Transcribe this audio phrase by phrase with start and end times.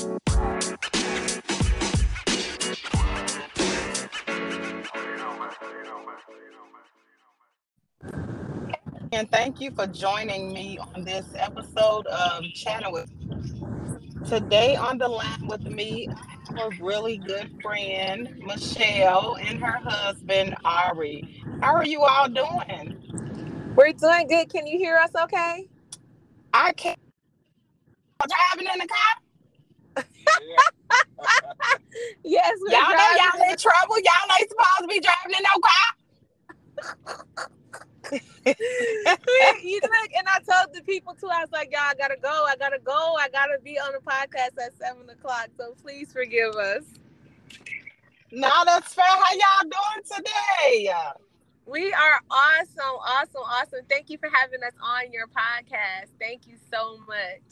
[0.00, 0.20] And
[9.32, 13.10] thank you for joining me on this episode of Channel with.
[14.28, 19.80] Today on the line with me, I have a really good friend, Michelle, and her
[19.82, 21.42] husband, Arie.
[21.60, 23.74] How are you all doing?
[23.74, 24.48] We're doing good.
[24.48, 25.68] Can you hear us okay?
[26.52, 27.00] I can't.
[28.20, 29.27] Driving in the car?
[32.24, 33.96] Yes, Y'all know y'all in trouble.
[33.96, 35.88] Y'all ain't supposed to be driving in no car.
[39.62, 41.28] you look, and I told the people too.
[41.28, 42.46] I was like, "Y'all, I gotta go.
[42.48, 43.16] I gotta go.
[43.18, 45.48] I gotta be on the podcast at seven o'clock.
[45.58, 46.84] So please forgive us."
[48.30, 49.04] No, that's fair.
[49.06, 50.92] How y'all doing today?
[51.66, 53.80] We are awesome, awesome, awesome.
[53.90, 56.08] Thank you for having us on your podcast.
[56.18, 57.42] Thank you so much.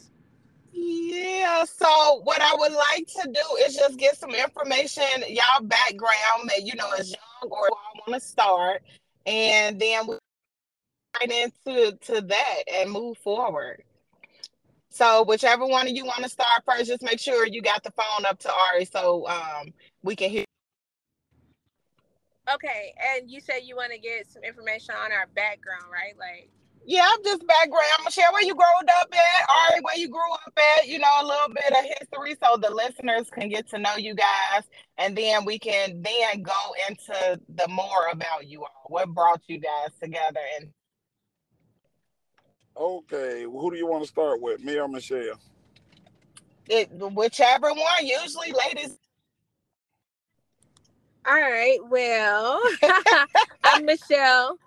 [0.78, 6.51] Yeah, so what I would like to do is just get some information, y'all background,
[6.51, 8.82] that you know, as young or I want to start,
[9.24, 10.18] and then we
[11.18, 13.84] right into to that and move forward.
[14.90, 17.92] So whichever one of you want to start first, just make sure you got the
[17.92, 20.45] phone up to Arie so um we can hear.
[22.52, 26.16] Okay, and you said you want to get some information on our background, right?
[26.18, 26.51] Like,
[26.88, 27.84] Yeah, I'm just background.
[28.04, 31.26] Michelle, where you grew up at, Arie, where you grew up at, you know, a
[31.26, 34.62] little bit of history so the listeners can get to know you guys.
[34.96, 36.52] And then we can then go
[36.88, 38.84] into the more about you all.
[38.87, 40.70] What brought you guys together and
[42.79, 45.40] Okay, who do you want to start with, me or Michelle?
[46.68, 48.96] it, whichever one, usually ladies.
[51.26, 52.60] all right, well,
[53.64, 54.59] I'm Michelle.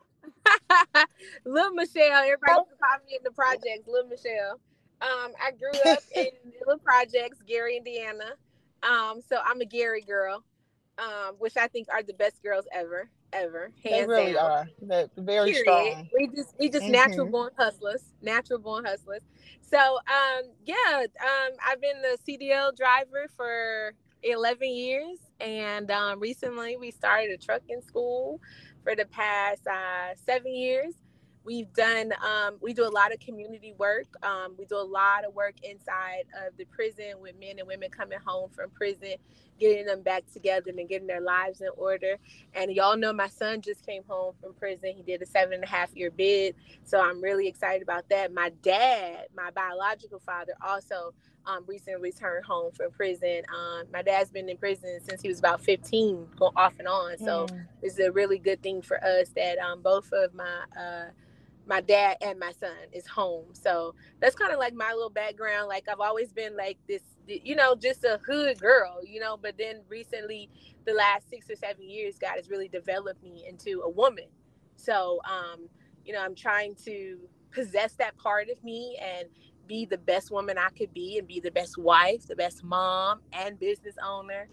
[1.45, 3.88] Little Michelle, everybody can call me in the projects.
[3.88, 4.59] Little Michelle.
[5.02, 6.30] Um, I grew up in
[6.66, 8.33] Little Projects, Gary, Indiana.
[8.83, 10.44] Um, so I'm a Gary girl,
[11.00, 13.72] um, which I think are the best girls ever, ever.
[13.89, 14.38] They really down.
[14.38, 14.69] are.
[14.81, 15.96] They're very Period.
[15.96, 16.09] strong.
[16.18, 17.31] We just we just natural Mhm.
[17.31, 19.22] born hustlers, natural born hustlers.
[19.62, 23.94] So um yeah, um I've been the CDL driver for
[24.24, 28.41] 11 years and um recently we started a trucking school
[28.84, 30.94] for the past uh 7 years.
[31.44, 34.07] We've done um we do a lot of community work.
[34.23, 37.89] Um we do a lot of work inside of the prison with men and women
[37.89, 39.16] coming home from prison,
[39.59, 42.18] getting them back together and getting their lives in order.
[42.53, 44.94] And y'all know my son just came home from prison.
[44.95, 46.56] He did a seven and a half year bid.
[46.84, 48.34] So I'm really excited about that.
[48.34, 51.13] My dad, my biological father, also
[51.45, 53.44] um, recently returned home from prison.
[53.55, 57.17] Um, my dad's been in prison since he was about 15, going off and on.
[57.19, 57.67] So Mm.
[57.81, 61.05] it's a really good thing for us that um, both of my uh,
[61.67, 63.45] my dad and my son is home.
[63.53, 65.67] So that's kind of like my little background.
[65.69, 69.38] Like I've always been like this, you know, just a hood girl, you know.
[69.38, 70.50] But then recently,
[70.85, 74.25] the last six or seven years, God has really developed me into a woman.
[74.77, 75.69] So, um,
[76.06, 77.19] you know, I'm trying to
[77.51, 79.27] possess that part of me and
[79.69, 83.22] be the best woman I could be and be the best wife, the best mom
[83.34, 84.50] and business owner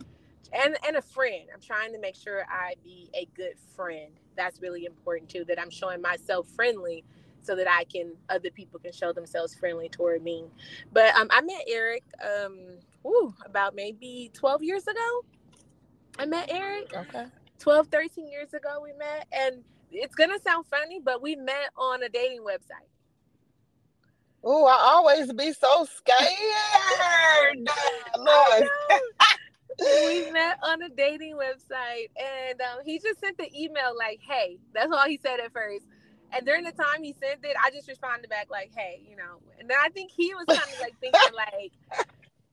[0.53, 1.49] and and a friend.
[1.53, 4.13] I'm trying to make sure I be a good friend.
[4.37, 7.05] That's really important too that I'm showing myself friendly
[7.43, 10.45] so that I can other people can show themselves friendly toward me.
[10.93, 15.25] But um I met Eric um ooh, about maybe 12 years ago.
[16.19, 16.95] I met Eric.
[16.95, 17.27] Okay.
[17.59, 19.27] 12, 13 years ago we met.
[19.33, 22.89] And it's gonna sound funny, but we met on a dating website.
[24.45, 27.59] Oh, I always be so scared.
[28.19, 28.69] Lord.
[29.81, 34.59] we met on a dating website and um, he just sent the email like hey
[34.73, 35.85] that's all he said at first
[36.33, 39.39] and during the time he sent it i just responded back like hey you know
[39.61, 41.73] and then i think he was kind of like thinking like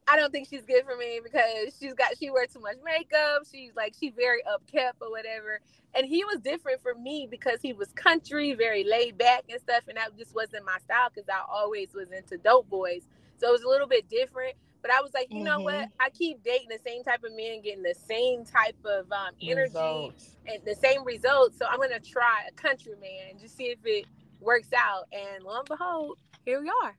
[0.08, 3.44] i don't think she's good for me because she's got she wears too much makeup
[3.52, 5.60] she's like she's very upkept or whatever
[5.96, 9.84] and he was different for me because he was country very laid back and stuff
[9.88, 13.04] and that just wasn't my style because i always was into dope boys
[13.38, 15.88] so it was a little bit different but I was like, you know what?
[16.00, 19.72] I keep dating the same type of men, getting the same type of um, energy
[19.74, 20.36] Results.
[20.46, 21.58] and the same results.
[21.58, 24.06] So I'm gonna try a country man and just see if it
[24.42, 25.06] works out.
[25.14, 26.98] And lo and behold, here we are.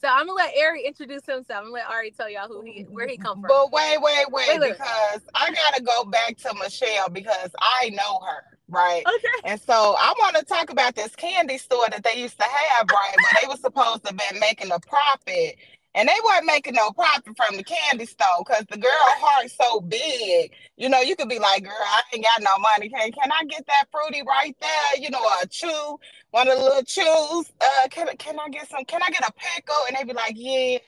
[0.00, 1.58] So I'm gonna let Arie introduce himself.
[1.58, 3.48] I'm gonna let Arie tell y'all who he where he come from.
[3.48, 4.72] But wait, wait, wait, Wait, wait.
[4.72, 9.02] because I gotta go back to Michelle because I know her, right?
[9.06, 9.50] Okay.
[9.50, 12.86] And so I want to talk about this candy store that they used to have,
[12.90, 13.14] right?
[13.16, 15.56] Where they were supposed to be making a profit.
[15.98, 19.80] And they weren't making no profit from the candy store because the girl heart so
[19.80, 20.52] big.
[20.76, 22.88] You know, you could be like, girl, I ain't got no money.
[22.88, 25.00] Can, can I get that fruity right there?
[25.00, 25.98] You know, a chew,
[26.30, 27.52] one of the little chews.
[27.60, 28.84] Uh, can, can I get some?
[28.84, 29.74] Can I get a pickle?
[29.88, 30.78] And they'd be like, yeah.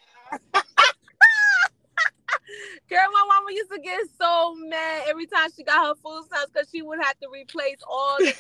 [2.89, 6.53] Girl, my mama used to get so mad every time she got her food stamps
[6.53, 8.33] because she would have to replace all the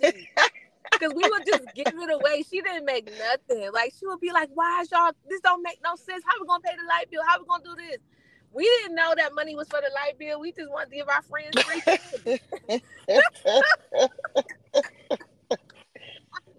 [0.00, 0.30] candy.
[0.92, 2.42] Because we would just give it away.
[2.48, 3.72] She didn't make nothing.
[3.72, 5.12] Like she would be like, "Why is y'all?
[5.28, 6.22] This don't make no sense.
[6.26, 7.22] How we gonna pay the light bill?
[7.26, 7.98] How we gonna do this?"
[8.52, 10.40] We didn't know that money was for the light bill.
[10.40, 12.38] We just wanted to give our friends free.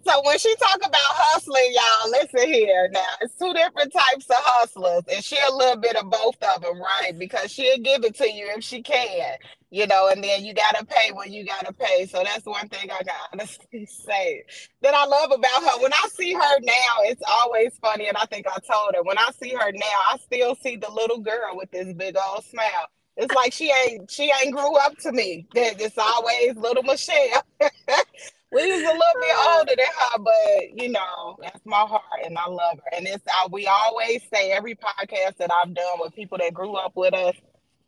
[0.08, 2.90] So when she talk about hustling, y'all, listen here.
[2.92, 6.62] Now it's two different types of hustlers, and she a little bit of both of
[6.62, 7.12] them, right?
[7.18, 9.38] Because she'll give it to you if she can,
[9.72, 12.06] you know, and then you gotta pay what you gotta pay.
[12.08, 14.44] So that's one thing I got honestly say
[14.82, 15.82] that I love about her.
[15.84, 19.18] When I see her now, it's always funny, and I think I told her when
[19.20, 22.88] I see her now, I still see the little girl with this big old smile.
[23.18, 25.48] It's like she ain't she ain't grew up to me.
[25.56, 27.44] It's always little Michelle.
[28.56, 32.38] we was a little bit older than her, but you know, that's my heart and
[32.38, 32.98] I love her.
[32.98, 36.76] And it's uh, we always say every podcast that I've done with people that grew
[36.76, 37.36] up with us,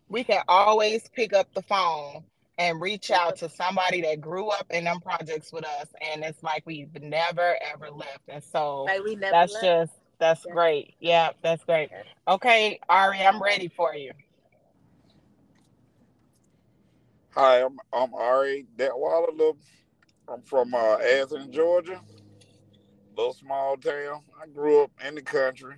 [0.09, 2.23] we can always pick up the phone
[2.59, 5.87] and reach out to somebody that grew up in them projects with us.
[6.11, 8.23] And it's like we've never ever left.
[8.27, 9.65] And so Like we never that's left.
[9.65, 10.53] just that's Yeah.
[10.53, 10.95] great.
[10.99, 11.91] Yeah, that's great.
[12.27, 14.11] Okay, Arie, I'm ready for you.
[17.35, 19.55] Hi, I'm I'm Arie Deadwiler.
[20.31, 22.01] I'm from uh, Athens, Georgia.
[23.15, 24.21] Little small town.
[24.41, 25.75] I grew up in the country.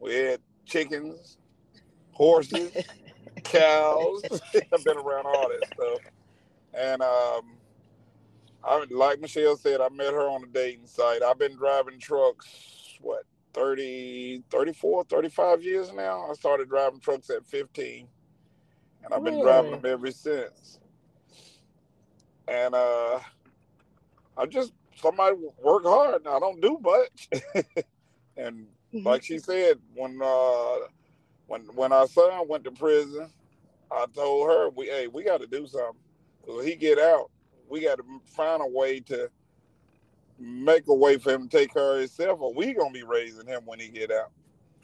[0.00, 1.38] We had chickens,
[2.12, 2.72] horses,
[3.44, 4.22] cows.
[4.72, 6.12] I've been around all that stuff.
[6.74, 7.56] And um,
[8.64, 11.22] I like Michelle said, I met her on a dating site.
[11.22, 13.24] I've been driving trucks, what,
[13.54, 16.26] 30, 34, 35 years now.
[16.30, 18.08] I started driving trucks at 15.
[19.04, 20.80] And I've been driving them ever since.
[22.48, 23.20] And uh
[24.38, 26.26] I just somebody work hard.
[26.26, 27.28] I don't do much.
[28.36, 30.76] and like she said, when uh
[31.46, 33.30] when when our son went to prison,
[33.90, 36.00] I told her we hey we got to do something
[36.40, 37.30] because he get out,
[37.68, 39.28] we got to find a way to
[40.38, 43.46] make a way for him to take care of himself, or we gonna be raising
[43.46, 44.30] him when he get out.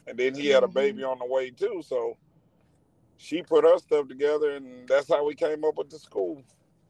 [0.07, 2.17] And then he had a baby on the way too, so
[3.17, 6.43] she put her stuff together, and that's how we came up with the school.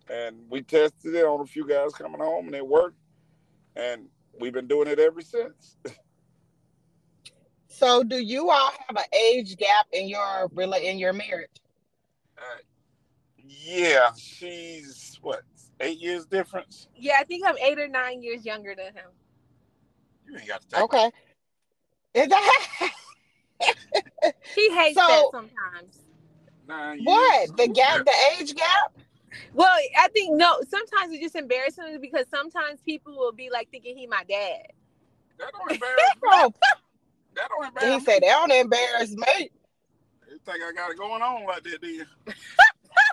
[0.09, 2.97] And we tested it on a few guys coming home, and it worked.
[3.75, 4.07] And
[4.39, 5.77] we've been doing it ever since.
[7.67, 11.49] So do you all have an age gap in your rela- in your marriage?
[12.37, 12.41] Uh,
[13.37, 15.41] yeah, she's what
[15.81, 16.87] eight years difference.
[16.95, 19.09] Yeah, I think I'm eight or nine years younger than him.
[20.27, 21.11] You ain't got to take Okay.
[22.13, 22.89] Is that
[24.55, 25.99] He hates So- that sometimes.
[26.67, 27.05] nine years.
[27.05, 27.57] what?
[27.57, 28.93] The gap, the age gap?
[29.53, 30.59] Well, I think no.
[30.67, 34.67] Sometimes it's just embarrassing because sometimes people will be like thinking he my dad.
[35.39, 36.53] That don't embarrass me.
[37.35, 38.05] That don't he embarrass me.
[38.05, 39.49] said they don't embarrass me.
[40.31, 42.05] You think I got it going on like that, do you?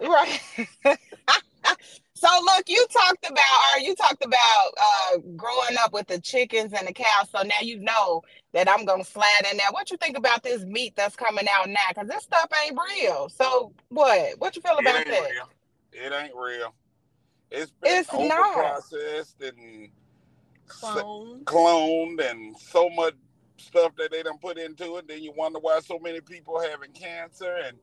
[0.02, 0.40] Right.
[2.14, 6.72] so look, you talked about or you talked about uh growing up with the chickens
[6.72, 7.30] and the cows.
[7.30, 8.22] So now you know
[8.52, 9.66] that I'm gonna slide in there.
[9.70, 11.78] What you think about this meat that's coming out now?
[11.94, 13.28] Cause this stuff ain't real.
[13.28, 14.38] So what?
[14.38, 15.30] What you feel It about ain't that?
[15.30, 15.48] real.
[15.92, 16.74] It ain't real.
[17.50, 18.52] It's been It's not.
[18.52, 19.90] processed and
[20.68, 20.96] s-
[21.44, 23.14] cloned and so much
[23.58, 25.08] stuff that they done put into it.
[25.08, 27.78] Then you wonder why so many people having cancer and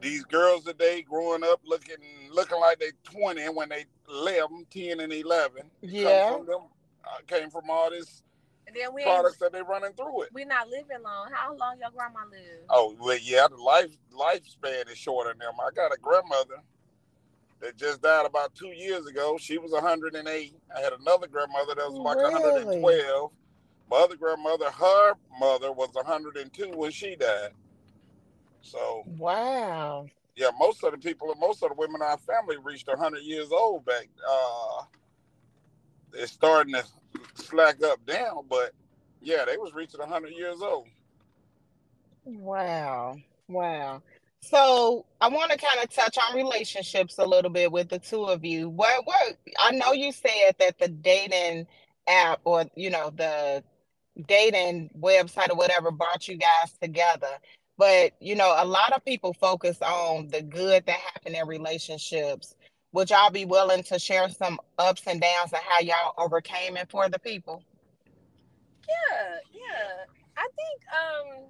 [0.00, 1.96] these girls today growing up looking
[2.32, 5.62] looking like they 20 when they 11, 10 and 11.
[5.82, 6.24] Yeah.
[6.26, 6.62] Come from them,
[7.04, 8.22] uh, came from all this
[8.66, 10.30] And then we ain't, products that they running through it.
[10.34, 11.28] We're not living long.
[11.32, 12.66] How long your grandma live?
[12.70, 15.54] Oh well, yeah, the life lifespan is shorter than them.
[15.60, 16.62] I got a grandmother
[17.62, 19.38] that just died about two years ago.
[19.38, 20.54] She was 108.
[20.76, 22.34] I had another grandmother that was like Really?
[22.34, 23.30] 112.
[23.90, 27.50] My other grandmother, her mother was 102 when she died.
[28.62, 30.06] So Wow.
[30.36, 33.50] yeah, most of the people, most of the women in our family reached 100 years
[33.52, 34.08] old back.
[34.28, 34.82] Uh,
[36.14, 36.84] it's starting to
[37.34, 38.72] slack up down, but
[39.20, 40.88] yeah, they was reaching 100 years old.
[42.24, 43.18] Wow.
[43.48, 44.02] Wow.
[44.42, 48.24] So I want to kind of touch on relationships a little bit with the two
[48.24, 48.68] of you.
[48.68, 51.66] What what I know you said that the dating
[52.08, 53.62] app or you know the
[54.26, 57.38] dating website or whatever brought you guys together.
[57.78, 62.54] But you know, a lot of people focus on the good that happened in relationships.
[62.92, 66.90] Would y'all be willing to share some ups and downs of how y'all overcame it
[66.90, 67.62] for the people?
[68.88, 70.04] Yeah, yeah.
[70.36, 71.44] I think um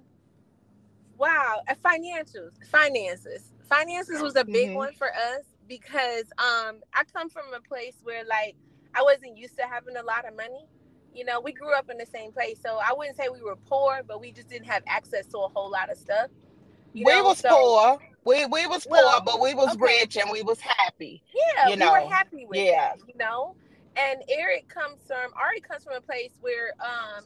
[1.23, 3.51] wow, uh, financials, finances.
[3.69, 4.75] Finances was a big Mhm.
[4.75, 8.55] one for us because um I come from a place where like
[8.93, 10.65] I wasn't used to having a lot of money.
[11.15, 13.55] You know, we grew up in the same place, so I wouldn't say we were
[13.55, 16.29] poor, but we just didn't have access to a whole lot of stuff.
[16.93, 17.99] You we know, was so- poor.
[18.25, 19.99] We we was Well, poor, but we was okay.
[19.99, 21.23] rich and we was happy.
[21.33, 22.95] Yeah, You we were know, happy with yeah.
[22.95, 23.55] that, you know.
[23.95, 27.23] And Eric comes from Arie comes from a place where um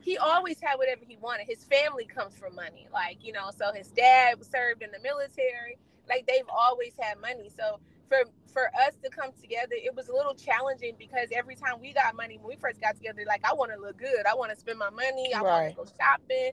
[0.00, 1.46] he always had whatever he wanted.
[1.46, 3.50] His family comes from money, like you know.
[3.56, 5.78] So his dad served in the military.
[6.08, 7.50] Like they've always had money.
[7.56, 11.80] So for for us to come together, it was a little challenging because every time
[11.80, 14.34] we got money, when we first got together, like I want to look good, I
[14.34, 15.44] want to spend my money, I Right.
[15.44, 16.52] want to go shopping,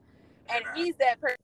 [0.50, 1.38] and he's that person.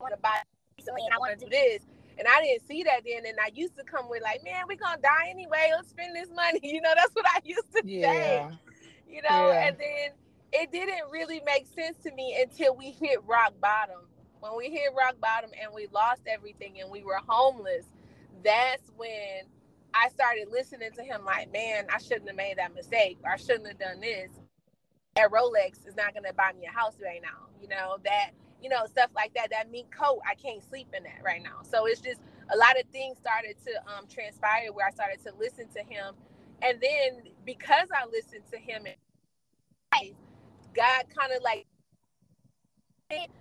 [0.00, 0.36] I want to buy
[0.78, 1.86] and I want to do this.
[2.18, 4.76] And I didn't see that then, and I used to come with like, man, we're
[4.76, 5.70] gonna die anyway.
[5.74, 6.60] Let's spend this money.
[6.64, 8.46] You know, that's what I used to say
[9.08, 9.66] you know Yeah.
[9.66, 10.10] and then
[10.52, 14.00] it didn't really make sense to me until we hit rock bottom.
[14.40, 17.86] When we hit rock bottom and we lost everything and we were homeless
[18.44, 19.42] that's when
[19.94, 23.18] i started listening to him like man i shouldn't have made that mistake.
[23.24, 24.30] Or i shouldn't have done this.
[25.16, 27.48] That rolex is not going to buy me a house right now.
[27.60, 28.30] You know that
[28.62, 31.60] you know stuff like that that mink coat i can't sleep in that right now.
[31.62, 32.20] So it's just
[32.52, 36.14] a lot of things started to um, transpire where i started to listen to him.
[36.62, 38.84] And then because I listened to him,
[40.74, 41.66] God kind of like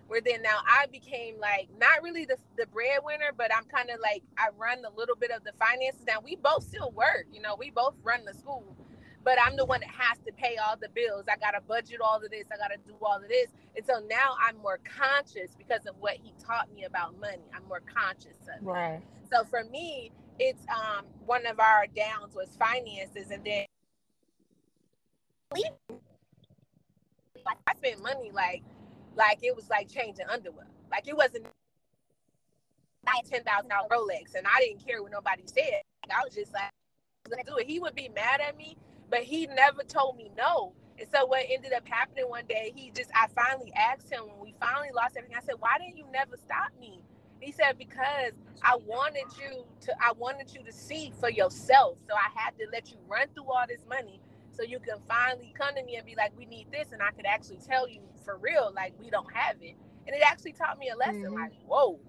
[0.08, 4.00] where then now I became like not really the the breadwinner, but I'm kind of
[4.02, 6.02] like I run a little bit of the finances.
[6.08, 8.76] Now we both still work, you know, we both run the school,
[9.24, 11.26] but I'm the one that has to pay all the bills.
[11.32, 12.46] I gotta budget all of this.
[12.52, 16.16] I gotta do all of this, and so now I'm more conscious because of what
[16.16, 17.44] he taught me about money.
[17.56, 18.66] I'm more conscious of it.
[18.66, 19.02] Right.
[19.32, 23.66] So for me, it's um one of our downs was finances, and then
[27.46, 28.64] like I spent money like
[29.16, 30.68] like it was like changing underwear.
[30.92, 31.46] Like it wasn't
[33.06, 35.82] buying ten thousand dollar Rolex, and I didn't care what nobody said.
[36.12, 36.72] I was just like,
[37.30, 37.68] gonna do it.
[37.68, 38.78] He would be mad at me,
[39.10, 40.74] but he never told me no.
[41.00, 44.40] And so what ended up happening one day, he just I finally asked him when
[44.42, 45.38] we finally lost everything.
[45.38, 47.02] I said, "Why didn't you never stop me?"
[47.40, 51.98] He said, "Because I wanted you to I wanted you to see for yourself.
[52.08, 54.20] So I had to let you run through all this money
[54.52, 57.12] so you can finally come to me and be like, "We need this," and I
[57.12, 59.76] could actually tell you for real, like we don't have it.
[60.08, 61.24] And it actually taught me a lesson.
[61.26, 61.36] Mhm.
[61.36, 62.00] Like, whoa.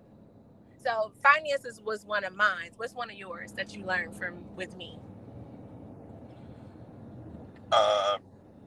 [0.83, 2.73] So finances was one of mine.
[2.77, 4.99] What's one of yours that you learned from with me?
[7.73, 8.19] uh,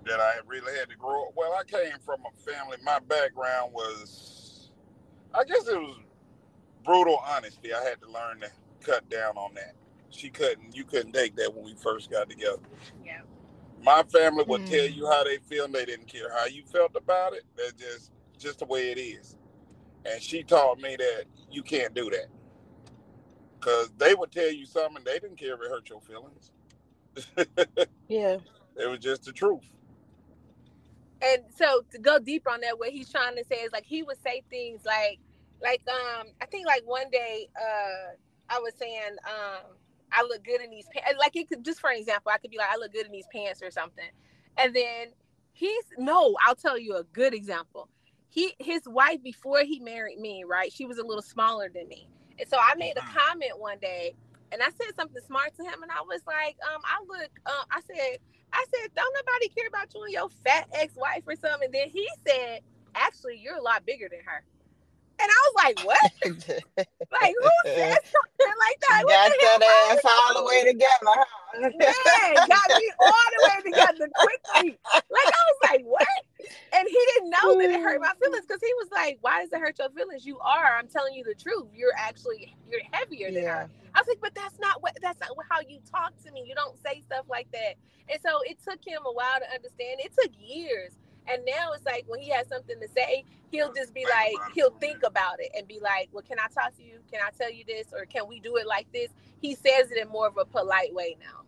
[0.05, 1.33] that I really had to grow up.
[1.35, 2.77] Well, I came from a family.
[2.83, 4.71] My background was,
[5.33, 5.97] I guess it was
[6.85, 7.73] brutal honesty.
[7.73, 8.51] I had to learn to
[8.81, 9.75] cut down on that.
[10.09, 10.75] She couldn't.
[10.75, 12.59] You couldn't take that when we first got together.
[13.03, 13.21] Yeah.
[13.83, 14.89] My family would tell Mm.
[14.89, 17.43] you how they feel, and they didn't care how you felt about it.
[17.57, 19.37] That's just just the way it is.
[20.05, 22.27] And she taught me that you can't do that.
[23.61, 26.51] Cause they would tell you something, and they didn't care if it hurt your feelings.
[28.09, 28.37] Yeah.
[28.77, 29.63] It was just the truth.
[31.21, 34.03] and so to go deeper on that what he's trying to say is like he
[34.03, 35.19] would say things like
[35.63, 38.13] like um i think like one day uh
[38.49, 39.77] i was saying um
[40.13, 42.51] i look good in these pants like it could just for an example i could
[42.51, 44.09] be like i look good in these pants or something
[44.57, 45.07] and then
[45.53, 47.89] he's no i'll tell you a good example
[48.29, 52.07] he his wife before he married me right she was a little smaller than me
[52.39, 54.13] and so i made a comment one day
[54.51, 57.65] and i said something smart to him and i was like um i look um
[57.71, 58.17] i said
[58.53, 61.65] I said, don't nobody care about you and your fat ex-wife or something.
[61.65, 62.61] And then he said,
[62.95, 64.43] actually, you're a lot bigger than her.
[65.23, 66.11] And I was like, what?
[67.13, 69.03] Like, who said something like that?
[69.03, 71.25] Got What the hell that ass all the way together, huh?
[71.61, 74.77] Man, got me all the way together quickly.
[74.93, 76.07] Like, I was like, what?
[76.73, 78.19] And he didn't know that it hurt my mm.
[78.19, 80.25] feelings because he was like, why does it hurt your feelings?
[80.25, 80.75] You are.
[80.77, 81.67] I'm telling you the truth.
[81.73, 83.69] You're actually, you're heavier than her.
[83.71, 83.91] Yeah.
[83.95, 86.43] I was like, but that's not what that's not how you talk to me.
[86.47, 87.75] You don't say stuff like that.
[88.09, 90.01] And so it took him a while to understand.
[90.03, 90.93] It took years.
[91.31, 94.71] And now it's like when he has something to say, he'll just be like, he'll
[94.79, 96.99] think about it and be like, Well, can I talk to you?
[97.11, 97.87] Can I tell you this?
[97.93, 99.09] Or can we do it like this?
[99.41, 101.41] He says it in more of a polite way now.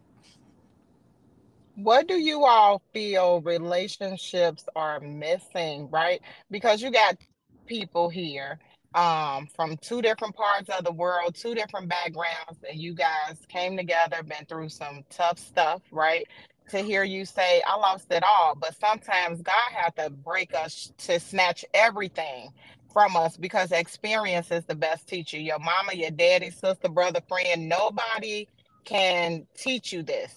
[1.76, 6.22] What do you all feel relationships are missing, right?
[6.50, 7.18] Because you got
[7.66, 8.60] people here
[8.94, 13.76] um from two different parts of the world, two different backgrounds, and you guys came
[13.76, 16.26] together, been through some tough stuff, right?
[16.72, 20.92] To hear you say, I lost it all, but sometimes God had to break us
[21.00, 22.52] to snatch everything
[22.94, 25.38] from us because experience is the best teacher.
[25.40, 28.48] Your mama, your daddy, sister, brother, friend, nobody
[28.86, 30.34] can teach you this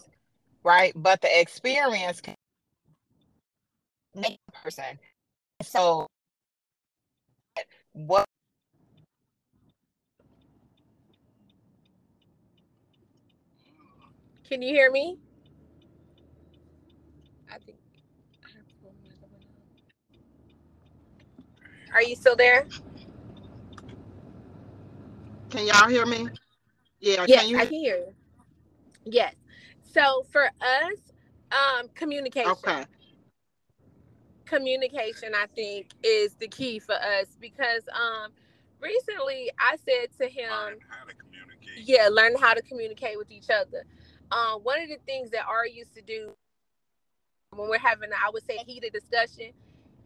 [0.64, 0.92] right?
[0.94, 2.34] But the experience can
[4.14, 4.98] make a person.
[5.62, 6.06] So,
[7.92, 8.26] what
[14.48, 15.18] Can you hear me?
[17.52, 17.78] I think
[21.94, 22.66] Are you still there?
[25.50, 26.28] Can y'all hear me?
[27.00, 27.24] Yeah.
[27.26, 27.58] Yes, can you?
[27.58, 28.14] I can hear you.
[29.04, 29.34] Yes.
[29.82, 31.12] So for us,
[31.52, 32.50] um, communication.
[32.50, 32.84] Okay.
[34.44, 38.32] Communication, I think, is the key for us because um
[38.80, 41.88] recently I said to him, Learn how to communicate.
[41.88, 43.84] yeah, learn how to communicate with each other.
[44.30, 46.30] Um, one of the things that Arie used to do
[47.54, 49.52] when we're having, I would say, heated discussion,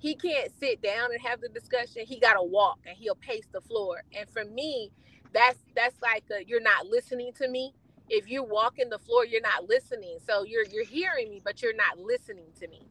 [0.03, 2.05] he can't sit down and have the discussion.
[2.07, 4.05] He got to walk and he'll pace the floor.
[4.19, 4.93] And for me,
[5.35, 7.75] that's that's like a, you're not listening to me.
[8.11, 10.19] If you're walking the floor, you're not listening.
[10.29, 12.83] So you're you're hearing me, but you're not listening to me.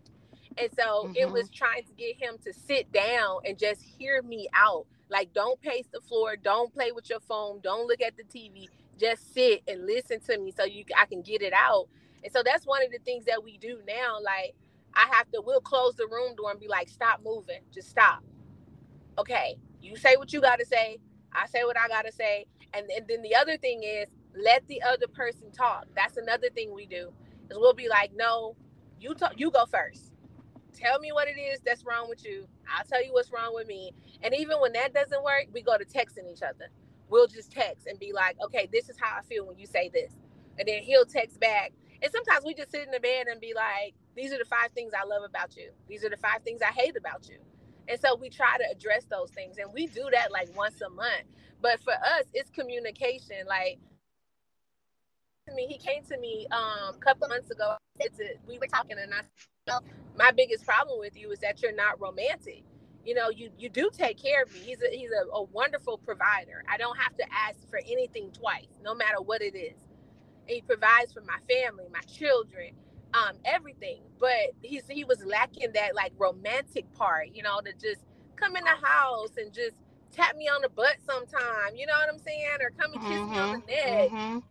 [0.57, 1.31] And so it Mhm.
[1.31, 4.87] was trying to get him to sit down and just hear me out.
[5.09, 8.69] Like, don't pace the floor, don't play with your phone, don't look at the TV.
[8.99, 11.87] Just sit and listen to me so you I can get it out.
[12.23, 14.19] And so that's one of the things that we do now.
[14.23, 14.55] Like,
[14.95, 18.23] I have to, we'll close the room door and be like, stop moving, just stop.
[19.17, 20.99] Okay, you say what you got to say.
[21.33, 22.47] I say what I got to say.
[22.73, 25.87] And, and then the other thing is, let the other person talk.
[25.95, 27.11] That's another thing we do.
[27.49, 28.55] Is we'll be like, no,
[28.99, 30.13] you talk, you go first.
[30.73, 32.47] Tell me what it is that's wrong with you.
[32.69, 33.91] I'll tell you what's wrong with me.
[34.23, 36.69] And even when that doesn't work, we go to texting each other.
[37.09, 39.89] We'll just text and be like, okay, this is how I feel when you say
[39.93, 40.13] this.
[40.59, 41.73] And then he'll text back.
[42.01, 44.71] And sometimes we just sit in the bed and be like, these are the five
[44.73, 45.71] things I love about you.
[45.87, 47.37] These are the five things I hate about you.
[47.87, 49.57] And so we try to address those things.
[49.57, 51.25] And we do that like once a month.
[51.61, 53.45] But for us, it's communication.
[53.47, 53.79] Like,
[55.47, 57.77] to me, he came to me um, a couple months ago.
[58.47, 59.21] We were talking, and I
[59.69, 59.79] said,
[60.17, 62.63] my biggest problem with you is that you're not romantic.
[63.05, 64.59] You know, you you do take care of me.
[64.59, 66.63] He's a he's a, a wonderful provider.
[66.69, 69.75] I don't have to ask for anything twice, no matter what it is.
[70.51, 72.71] He provides for my family, my children,
[73.13, 74.01] um, everything.
[74.19, 78.03] But he's he was lacking that like romantic part, you know, to just
[78.37, 79.77] come in the house and just
[80.11, 82.57] tap me on the butt sometime, you know what I'm saying?
[82.61, 84.43] Or come and kiss me on the neck Mhm.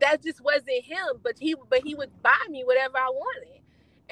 [0.00, 1.20] that just wasn't him.
[1.22, 3.60] But he but he would buy me whatever I wanted.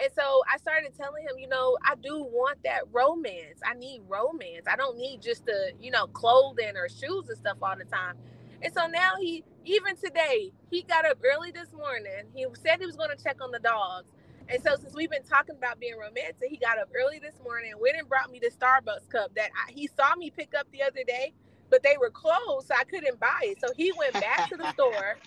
[0.02, 3.61] And so I started telling him, you know, I do want that romance.
[3.66, 4.66] I need romance.
[4.70, 8.16] I don't need just the, you know, clothing or shoes and stuff all the time.
[8.62, 12.27] And so now he, even today, he got up early this morning.
[12.35, 14.09] He said he was going to check on the dogs.
[14.48, 17.72] And so since we've been talking about being romantic, he got up early this morning,
[17.81, 20.83] went and brought me the Starbucks cup that I, he saw me pick up the
[20.83, 21.35] other day,
[21.70, 23.61] but they were closed, so I couldn't buy it.
[23.61, 25.20] So he went back to the store,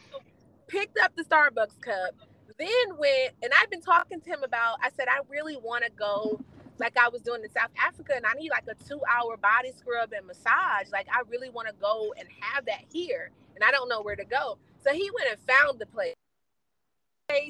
[0.68, 2.16] picked up the Starbucks cup,
[2.60, 4.78] then went and I've been talking to him about.
[4.84, 6.42] I said I really want to go,
[6.80, 10.12] like I was doing in South Africa, and I need like a two-hour body scrub
[10.14, 10.92] and massage.
[10.92, 14.16] Like I really want to go and have that here, and I don't know where
[14.16, 14.58] to go.
[14.84, 16.16] So he went and found the place.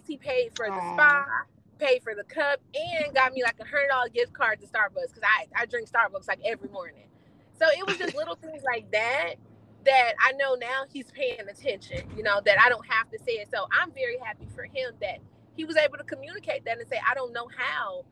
[0.06, 1.26] He paid for the spa,
[1.80, 5.14] paid for the cup, and got me like a hundred dollar gift card to Starbucks
[5.14, 7.08] because I I drink Starbucks like every morning.
[7.60, 9.36] So it was just little things like that
[9.86, 13.34] that I know now he's paying attention, you know, that I don't have to say
[13.34, 13.50] it.
[13.54, 15.20] So I'm very happy for him that
[15.56, 18.04] he was able to communicate that and say, I don't know how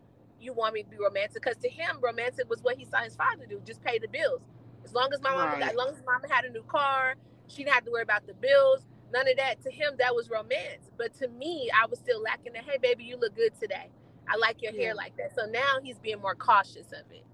[0.43, 1.35] you want me to be romantic.
[1.43, 4.41] Because to him, romantic was what he saw his father do, just pay the bills.
[4.85, 5.63] As long as my mama, Right.
[5.69, 7.15] as long as mama had a new car,
[7.47, 8.85] she didn't have to worry about the bills.
[9.13, 9.61] None of that.
[9.63, 10.91] To him, that was romance.
[10.97, 13.89] But to me, I was still lacking that, hey, baby, you look good today.
[14.29, 14.87] I like your Yeah.
[14.87, 15.35] hair like that.
[15.35, 17.25] So now he's being more cautious of it.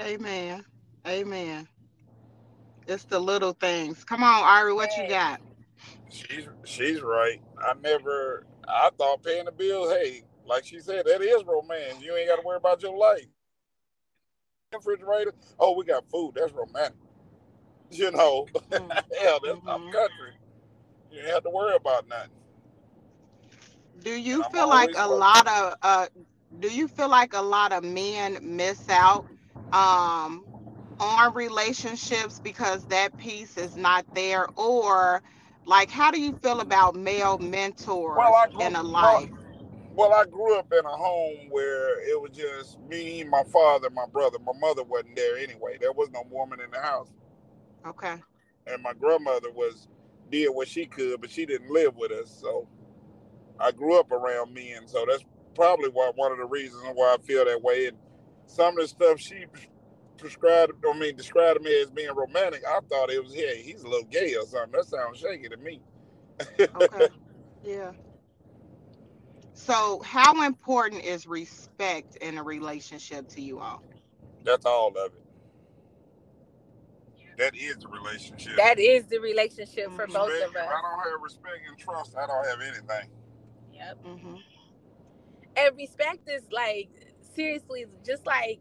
[0.00, 0.64] Amen.
[1.06, 1.68] Amen.
[2.88, 4.04] It's the little things.
[4.04, 5.40] Come on, Arie, what you got?
[6.10, 7.40] She's she's right.
[7.58, 12.02] I never I thought paying the bills, hey, like she said, that is romance.
[12.02, 13.26] You ain't gotta worry about your life.
[14.72, 16.98] Refrigerator, oh, we got food, that's romantic.
[17.90, 18.98] You know, Mm.
[19.20, 19.90] hell, that's I'm Mhm.
[19.90, 20.32] country.
[21.10, 22.30] You ain't have to worry about nothing.
[24.00, 25.08] Do you I'm feel like a welcome.
[25.08, 26.06] lot of uh
[26.58, 29.26] do you feel like a lot of men miss out
[29.72, 30.46] um
[31.00, 35.22] on relationships because that piece is not there or
[35.64, 39.30] like how do you feel about male mentors Well, in a life?
[39.32, 39.41] well,
[40.00, 44.38] I grew up in a home where it was just me, my father, my brother.
[44.38, 45.78] My mother wasn't there anyway.
[45.80, 47.10] There was no woman in the house.
[47.86, 48.16] Okay.
[48.66, 49.88] and my grandmother was
[50.30, 52.30] did what she could, but she didn't live with us.
[52.40, 52.68] So
[53.60, 55.24] I grew up around men, so that's
[55.54, 57.86] probably why one of the reasons why I feel that way.
[57.88, 57.98] And
[58.46, 59.46] some of the stuff she
[60.18, 63.82] prescribed, I mean, described to me as being romantic, I thought it was, yeah, he's
[63.82, 64.72] a little gay or something.
[64.72, 65.80] That sounds shaky to me.
[66.60, 67.08] Okay.
[67.64, 67.92] yeah.
[69.54, 73.82] So how important is respect in a relationship to you all?
[74.44, 75.22] That's all of it.
[77.38, 78.56] That is the relationship.
[78.56, 80.12] That is the relationship for Mhm.
[80.14, 80.68] both Respect, of if us.
[80.68, 83.10] I don't have respect and trust, I don't have anything.
[83.72, 83.98] Yep.
[84.04, 84.36] Mm-hmm.
[85.56, 86.90] and respect is like
[87.34, 88.60] seriously just like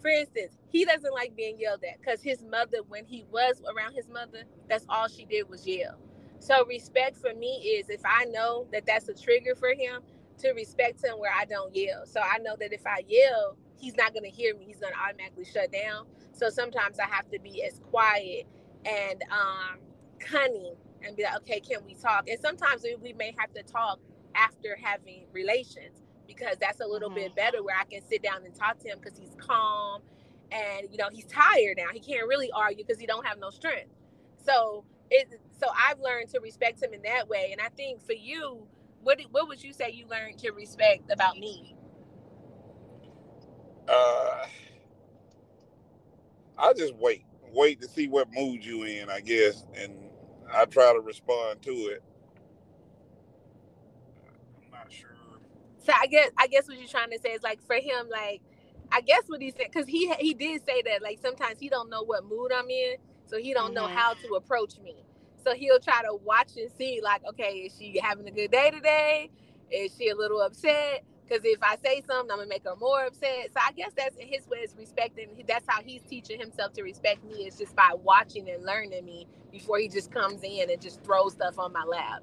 [0.00, 3.94] for instance, he doesn't like being yelled at because his mother, when he was around
[3.94, 5.98] his mother, that's all she did was yell.
[6.40, 10.02] So respect for me is if I know that that's a trigger for him,
[10.38, 12.06] to respect him where I don't yell.
[12.06, 14.64] So I know that if I yell, he's not going to hear me.
[14.66, 16.06] He's going to automatically shut down.
[16.32, 18.46] So sometimes I have to be as quiet
[18.84, 19.78] and um,
[20.20, 20.74] cunning
[21.04, 22.28] and be like, okay, can we talk?
[22.28, 23.98] And sometimes we may have to talk
[24.34, 27.18] after having relations because that's a little mm-hmm.
[27.18, 30.02] bit better where I can sit down and talk to him because he's calm
[30.50, 31.88] and you know he's tired now.
[31.92, 33.90] He can't really argue because he don't have no strength.
[34.44, 37.50] So it so I've learned to respect him in that way.
[37.52, 38.66] And I think for you,
[39.02, 41.76] what what would you say you learned to respect about me?
[43.88, 44.46] Uh,
[46.58, 49.94] I just wait, wait to see what mood you in, I guess, and
[50.52, 52.02] I try to respond to it.
[54.64, 55.10] I'm not sure.
[55.78, 58.42] So I guess I guess what you're trying to say is like for him, like
[58.92, 61.90] I guess what he said because he he did say that like sometimes he don't
[61.90, 62.96] know what mood I'm in,
[63.28, 63.74] so he don't mm-hmm.
[63.74, 64.96] know how to approach me.
[65.44, 68.70] So he'll try to watch and see, like, okay, is she having a good day
[68.70, 69.30] today?
[69.70, 71.04] Is she a little upset?
[71.26, 73.50] Because if I say something, I'm gonna make her more upset.
[73.52, 75.28] So I guess that's his way of respecting.
[75.46, 77.46] That's how he's teaching himself to respect me.
[77.46, 81.34] Is just by watching and learning me before he just comes in and just throws
[81.34, 82.22] stuff on my lap.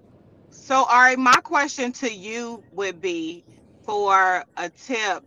[0.49, 3.45] So, all right, my question to you would be
[3.83, 5.23] for a tip: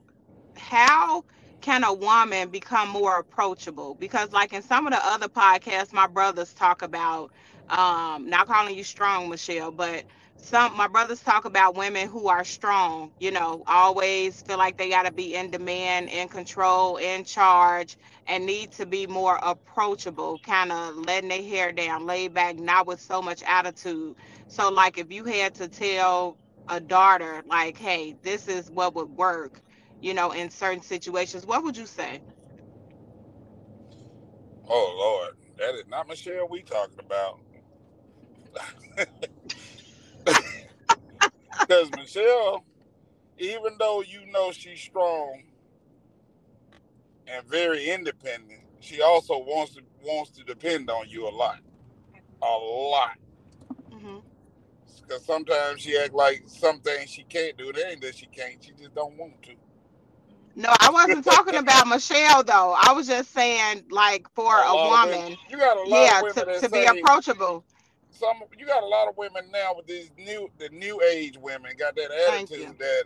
[0.57, 1.25] How
[1.61, 3.95] can a woman become more approachable?
[3.97, 7.33] Because, like in some of the other podcasts, my brothers talk about
[7.71, 10.05] um, not calling you strong, Michelle, but
[10.37, 14.91] some my brothers talk about women who are strong, you know, always feel like they
[14.91, 17.97] got to be in demand, in control, in charge,
[18.29, 22.87] and need to be more approachable, kind of letting their hair down, laid back, not
[22.87, 24.17] with so much attitude.
[24.49, 29.11] So, like, if you had to tell a daughter, like, hey, this is what would
[29.11, 29.61] work,
[30.01, 32.21] you know, in certain situations, what would you say?
[34.69, 37.41] Oh, Lord, that is not Michelle we talking about.
[41.69, 42.65] Because Michelle,
[43.39, 45.43] even though you know she's strong
[47.27, 51.59] and very independent, she also wants to wants to depend on you a lot,
[52.43, 53.19] a lot.
[53.69, 55.17] Because mm-hmm.
[55.25, 57.69] sometimes she act like some things she can't do.
[57.71, 58.63] It ain't that she can't.
[58.65, 59.51] She just don't want to.
[60.59, 62.77] No, I wasn't talking about Michelle though.
[62.83, 66.61] I was just saying, like, for a, a woman, you got a lot yeah, to,
[66.61, 67.65] to be approachable
[68.19, 71.71] some you got a lot of women now with these new the new age women
[71.79, 73.05] got that attitude that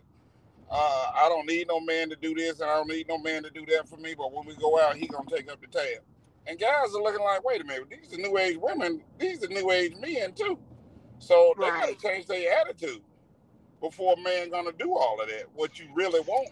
[0.70, 3.42] uh, I don't need no man to do this and I don't need no man
[3.42, 4.14] to do that for me.
[4.16, 6.02] But when we go out, he gonna take up the tab.
[6.46, 9.02] And guys are looking like, wait a minute, these are new age women.
[9.18, 10.58] These are new age men too.
[11.18, 11.80] So they right.
[11.80, 13.02] gotta change their attitude
[13.80, 15.44] before a man gonna do all of that.
[15.54, 16.48] What you really want,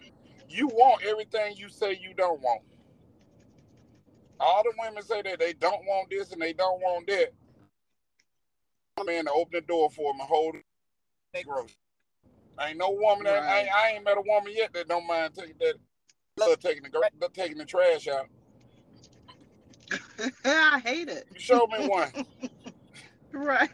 [0.51, 2.61] you want everything you say you don't want.
[4.39, 7.31] All the women say that they don't want this and they don't want that
[9.05, 11.75] man to open the door for him and hold it grocery.
[12.59, 13.67] Ain't no woman that right.
[13.73, 15.75] I, I, ain't met a woman yet that don't mind taking that
[16.37, 18.27] love taking the taking the trash out.
[20.45, 21.25] I hate it.
[21.33, 22.11] You show me one.
[23.33, 23.69] right.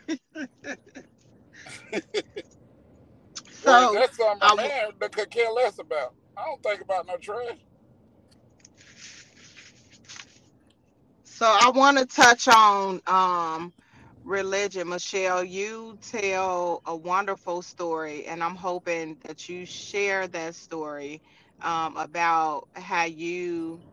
[3.52, 6.14] so that's something I, man that could care less about.
[6.38, 7.60] I don't think about no trash.
[11.26, 13.74] So I want to touch on um
[14.24, 21.24] religion, Michelle, you tell a wonderful story, and I'm hoping that you share that story
[21.62, 23.84] um, about how you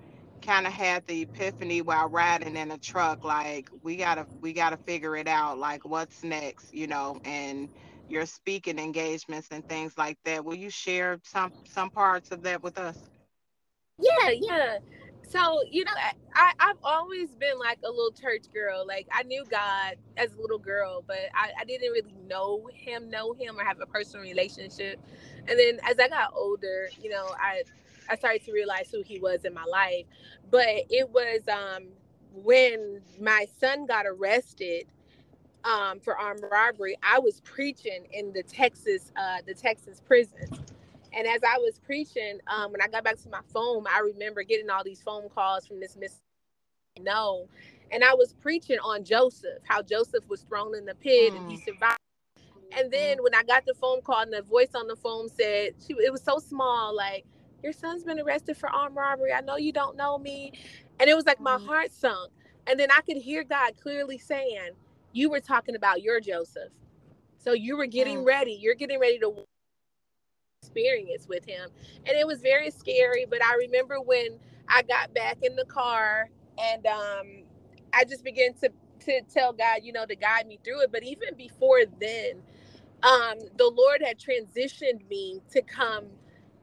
[0.43, 3.25] kind of had the epiphany while riding in a truck.
[3.25, 5.59] Like we gotta, we gotta figure it out.
[5.59, 7.71] Like what's next, you know, and
[8.09, 10.45] your speaking engagements and things like that.
[10.45, 12.99] Will you share some some parts of that with us?
[13.99, 14.79] Yeah, yeah.
[15.23, 15.93] So you know
[16.35, 18.87] I, i've always been like a little church girl.
[18.87, 23.11] Like i knew god as a little girl but I, I didn't really know him
[23.11, 23.59] know him.
[23.59, 25.01] Or have a personal relationship.
[25.49, 27.62] And then as i got older you know i
[28.11, 30.05] i started to realize who he was in my life.
[30.51, 31.88] But it was um
[32.35, 34.87] when my son got arrested
[35.64, 40.48] um, for armed robbery i was preaching in the texas uh, the texas prison
[41.16, 44.42] and as I was preaching, um, when I got back to my phone, I remember
[44.42, 46.20] getting all these phone calls from this Miss
[47.00, 47.48] No.
[47.92, 51.37] And I was preaching on Joseph, how Joseph was thrown in the pit mm.
[51.37, 51.64] and he mm.
[51.64, 51.98] survived.
[52.77, 55.74] And then when I got the phone call and the voice on the phone said,
[55.87, 57.24] she, it was so small, like,
[57.62, 59.33] your son's been arrested for armed robbery.
[59.33, 60.53] I know you don't know me.
[60.98, 61.66] And it was like my mm.
[61.66, 62.33] heart sunk.
[62.66, 64.70] And then I could hear God clearly saying,
[65.14, 66.72] You were talking about your Joseph.
[67.38, 68.27] So you were getting mm.
[68.27, 68.59] ready.
[68.61, 69.44] You're getting ready to
[70.61, 71.70] experience with him.
[72.07, 73.24] And it was very scary.
[73.29, 77.44] But I remember when I got back in the car and um,
[77.92, 78.70] I just began to
[79.07, 80.92] to tell God, you know, to guide me through it.
[80.92, 82.42] But even before then,
[83.03, 86.07] um, the Lord had transitioned me to come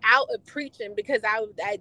[0.03, 1.77] out of preaching because I, I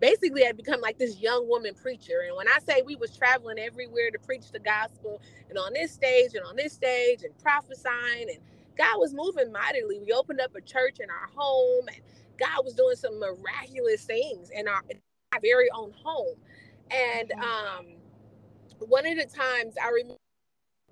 [0.00, 2.24] basically had become like this young woman preacher.
[2.26, 5.92] And when I say we was traveling everywhere to preach the gospel and on this
[5.92, 8.38] stage and on this stage and prophesying and
[8.76, 10.00] God was moving mightily.
[10.00, 12.00] We opened up a church in our home and
[12.38, 14.98] God was doing some miraculous things in our, in
[15.32, 16.36] our very own home.
[16.90, 17.42] And mm-hmm.
[17.42, 17.86] um,
[18.88, 20.16] one of the times I remember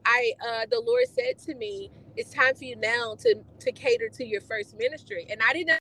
[0.04, 4.08] I uh, the Lord said to me, "It's time for you now to to cater
[4.10, 5.78] to your first ministry." And I didn't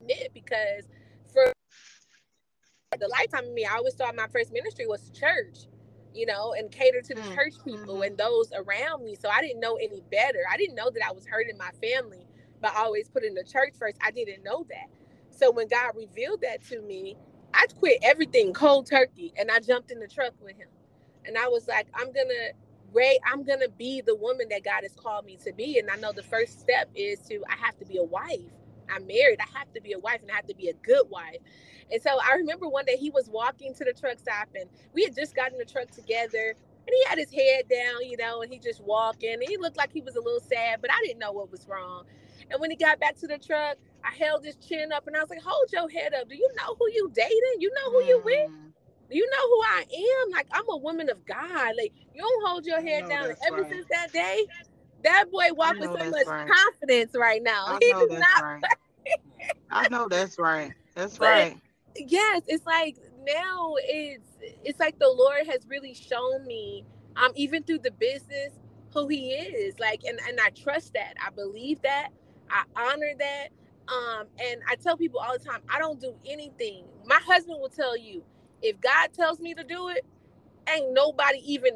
[0.00, 0.84] admit because
[1.32, 1.52] for
[2.98, 5.68] the lifetime of me, I always thought my first ministry was church,
[6.12, 7.34] you know, and cater to the mm-hmm.
[7.34, 8.02] church people mm-hmm.
[8.02, 9.14] and those around me.
[9.14, 10.40] So I didn't know any better.
[10.50, 12.26] I didn't know that I was hurting my family
[12.60, 13.96] by always putting the church first.
[14.04, 14.88] I didn't know that.
[15.30, 17.16] So when God revealed that to me,
[17.54, 20.68] I quit everything cold turkey and I jumped in the truck with him.
[21.24, 22.50] And I was like, I'm gonna
[22.92, 25.78] Ray, I'm gonna be the woman that God has called me to be.
[25.78, 28.40] And I know the first step is to I have to be a wife.
[28.92, 29.38] I'm married.
[29.40, 31.38] I have to be a wife and I have to be a good wife.
[31.90, 35.04] And so I remember one day he was walking to the truck stop and we
[35.04, 36.54] had just gotten the truck together
[36.86, 39.34] and he had his head down, you know, and he just walking.
[39.34, 41.66] And he looked like he was a little sad, but I didn't know what was
[41.68, 42.04] wrong.
[42.50, 45.20] And when he got back to the truck, I held his chin up and I
[45.20, 46.28] was like, Hold your head up.
[46.28, 47.56] Do you know who you dating?
[47.58, 48.50] You know who you with?
[48.50, 48.70] Mm
[49.10, 49.84] you know who I
[50.24, 50.30] am?
[50.30, 51.74] Like I'm a woman of God.
[51.76, 53.24] Like you don't hold your head down.
[53.46, 53.70] Ever right.
[53.70, 54.46] since that day,
[55.02, 56.48] that boy walked with so much right.
[56.48, 57.66] confidence right now.
[57.68, 58.42] I he does not.
[58.42, 58.62] Right.
[59.70, 60.72] I know that's right.
[60.94, 61.56] That's but right.
[61.96, 64.24] Yes, it's like now it's
[64.64, 66.84] it's like the Lord has really shown me,
[67.16, 68.52] um, even through the business,
[68.92, 69.78] who He is.
[69.78, 71.14] Like, and and I trust that.
[71.24, 72.10] I believe that.
[72.50, 73.48] I honor that.
[73.88, 76.84] Um, and I tell people all the time, I don't do anything.
[77.06, 78.22] My husband will tell you,
[78.62, 80.04] if God tells me to do it,
[80.68, 81.72] ain't nobody even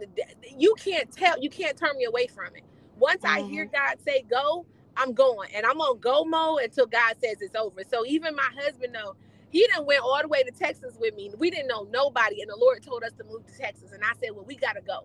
[0.57, 2.63] you can't tell you can't turn me away from it.
[2.99, 3.47] Once mm-hmm.
[3.47, 3.67] I hear.
[3.67, 7.83] God say go, I'm going and I'm on go mode until God says it's over.
[7.89, 9.17] So even my husband though,
[9.51, 11.31] he didn't went all the way to Texas with me.
[11.39, 13.93] We didn't know nobody, and the Lord told us to move to Texas.
[13.93, 15.05] And I said, Well, we gotta go.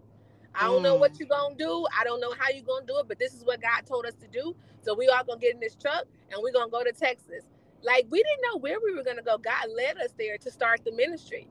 [0.55, 0.83] I don't mm.
[0.83, 1.19] know what mm.
[1.19, 1.85] you're gonna do.
[1.97, 4.15] I don't know how you're gonna do it, but this is what God told us
[4.15, 4.55] to do.
[4.81, 7.43] So we all gonna get in this truck and we're gonna go to Texas.
[7.81, 9.37] Like we didn't know where we were gonna go.
[9.37, 11.47] God led us there to start the ministry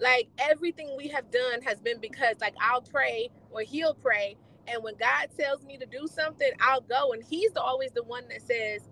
[0.00, 4.36] like everything we have done has been because like I'll pray or he'll pray
[4.72, 7.12] and when God tells me to do something I'll go.
[7.12, 8.82] And he's always the one that says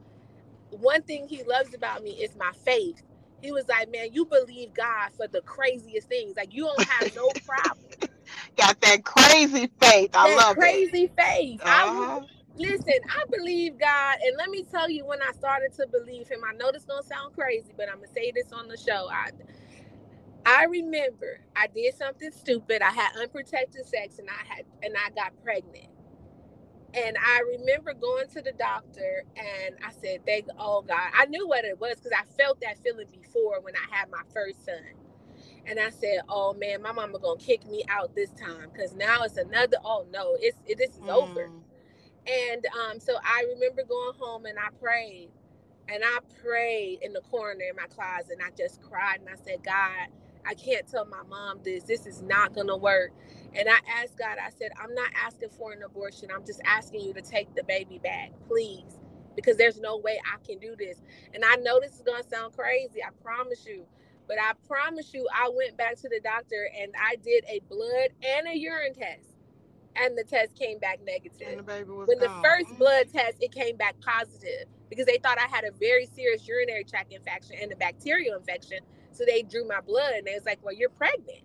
[0.71, 3.03] one thing he loves about me is my faith.
[3.43, 6.37] He was like man you believe God for the craziest things.
[6.37, 7.87] Like you don't have no problem.
[8.57, 10.11] Got that crazy faith.
[10.15, 11.13] I that love crazy it.
[11.19, 12.21] faith uh-huh.
[12.21, 14.17] I, listen I believe God.
[14.25, 17.03] And let me tell you when I started to believe him I know this gonna
[17.03, 19.09] sound crazy but I'm gonna say this on the show.
[19.11, 19.31] I
[20.47, 22.81] I remember I did something stupid.
[22.81, 25.89] I had unprotected sex and I had and I got pregnant.
[26.95, 31.11] And I remember going to the doctor and I said, Thank oh God.
[31.19, 34.23] I knew what it was because I felt that feeling before when I had my
[34.33, 34.77] first son.
[35.67, 39.25] And I said, Oh man, my mama gonna kick me out this time because now
[39.25, 41.11] it's another oh no, it's it, this is mm.
[41.11, 41.51] over.
[42.27, 45.31] And um, so I remember going home and I prayed.
[45.89, 49.37] And I prayed in the corner in my closet and I just cried and I
[49.45, 50.09] said, God,
[50.47, 51.85] I can't tell my mom this.
[51.85, 53.11] This is not going to work.
[53.55, 56.29] And I asked God, I said, I'm not asking for an abortion.
[56.35, 58.99] I'm just asking you to take the baby back, please,
[59.35, 61.01] because there's no way I can do this.
[61.35, 63.03] And I know this is going to sound crazy.
[63.03, 63.85] I promise you.
[64.29, 68.11] But I promise you, I went back to the doctor and I did a blood
[68.23, 69.29] and a urine test.
[69.95, 71.49] And the test came back negative.
[71.49, 72.79] And The baby was when the first mm-hmm.
[72.79, 76.85] blood test, it came back positive because they thought I had a very serious urinary
[76.85, 78.81] tract infection and a bacterial infection
[79.17, 81.41] so they drew my blood and they was like, Well, you're pregnant.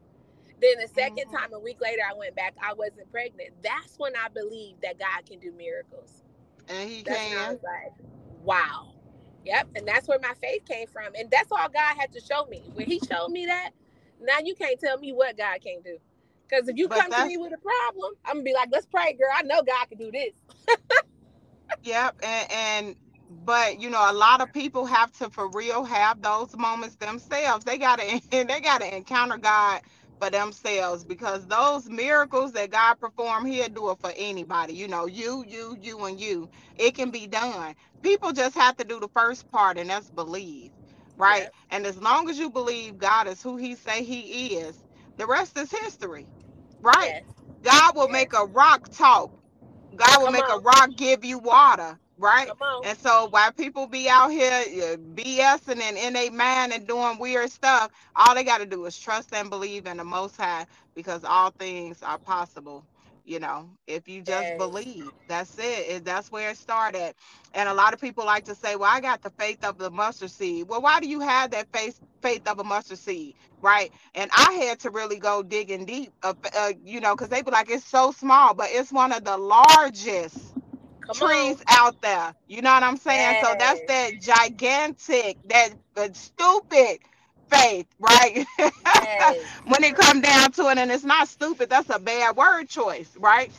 [0.61, 1.35] Then the 2nd mm-hmm.
[1.35, 2.53] time, a week later, I went back.
[2.61, 3.49] I wasn't pregnant.
[3.63, 6.23] That's when I believed that God can do miracles.
[6.69, 7.37] And He that's can.
[7.37, 7.93] I was like,
[8.43, 8.93] wow.
[9.43, 9.69] Yep.
[9.75, 11.13] And that's where my faith came from.
[11.17, 12.61] And that's all God had to show me.
[12.73, 13.71] When He showed me that,
[14.21, 15.97] now you can't tell me what God can't do.
[16.47, 18.85] Because if you but come to me with a problem, I'm gonna be like, let's
[18.85, 19.29] pray, girl.
[19.33, 20.33] I know God can do this.
[21.83, 22.15] yep.
[22.21, 22.95] And, and
[23.45, 27.65] but you know a lot of people have to for real have those moments themselves.
[27.65, 29.81] They gotta they gotta encounter god
[30.21, 35.07] for themselves because those miracles that god perform he'll do it for anybody you know
[35.07, 36.49] you you you and you.
[36.77, 37.75] It can be done.
[38.03, 40.71] People just have to do the first part and that's believe
[41.17, 41.49] right?
[41.71, 44.83] And as long as you believe god is who he say he is
[45.17, 46.27] the rest is history
[46.81, 47.15] right?
[47.63, 49.31] God will make a rock talk.
[49.95, 50.49] God will Come make on.
[50.49, 52.53] a rock give you water right?
[52.83, 57.51] And so while people be out here BSing and in their mind and doing weird
[57.51, 61.25] stuff, all they got to do is trust and believe in the Most High because
[61.25, 62.85] all things are possible.
[63.25, 64.57] You know, if you just Yes.
[64.57, 65.63] believe, that's it.
[65.89, 67.15] It- That's where it started.
[67.53, 69.91] And a lot of people like to say, "Well, I got the faith of the
[69.91, 73.93] mustard seed." Well, why do you have that faith faith of a mustard seed, right?
[74.15, 77.51] And I had to really go digging deep, uh, uh, you know, because they be
[77.51, 80.55] like, "It's so small," but it's one of the largest
[81.05, 81.63] Come trees on.
[81.67, 82.35] out there.
[82.47, 83.35] You know what I'm saying?
[83.37, 86.99] So that's that gigantic, that, that stupid
[87.49, 88.45] faith, right?
[89.01, 89.47] Yes.
[89.65, 93.11] when it come down to it, and it's not stupid, that's a bad word choice,
[93.17, 93.51] right?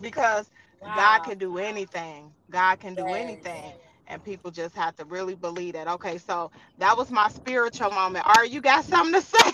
[0.00, 0.50] Because
[0.92, 2.34] God can do anything.
[2.50, 3.14] God can do Yes.
[3.14, 3.74] anything.
[4.08, 5.88] And people just have to really believe that.
[5.88, 8.26] Okay, so that was my spiritual moment.
[8.26, 9.52] Are you got something to say?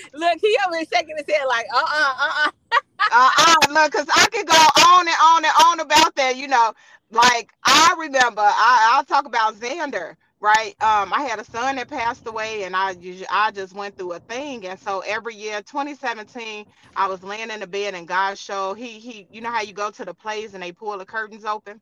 [0.14, 2.50] Look, he over shaking his head like, uh uh uh uh.
[3.12, 6.36] uh, uh look, cause I could go on and on and on about that.
[6.36, 6.74] You know,
[7.10, 10.16] like I remember, I, I'll talk about Xander.
[10.40, 10.74] Right.
[10.82, 12.94] Um, I had a son that passed away, and I
[13.30, 16.66] I just went through a thing, and so every year, 2017,
[16.96, 19.72] I was laying in the bed, and God showed he he, you know how you
[19.72, 21.74] go to the plays and they pull the curtains open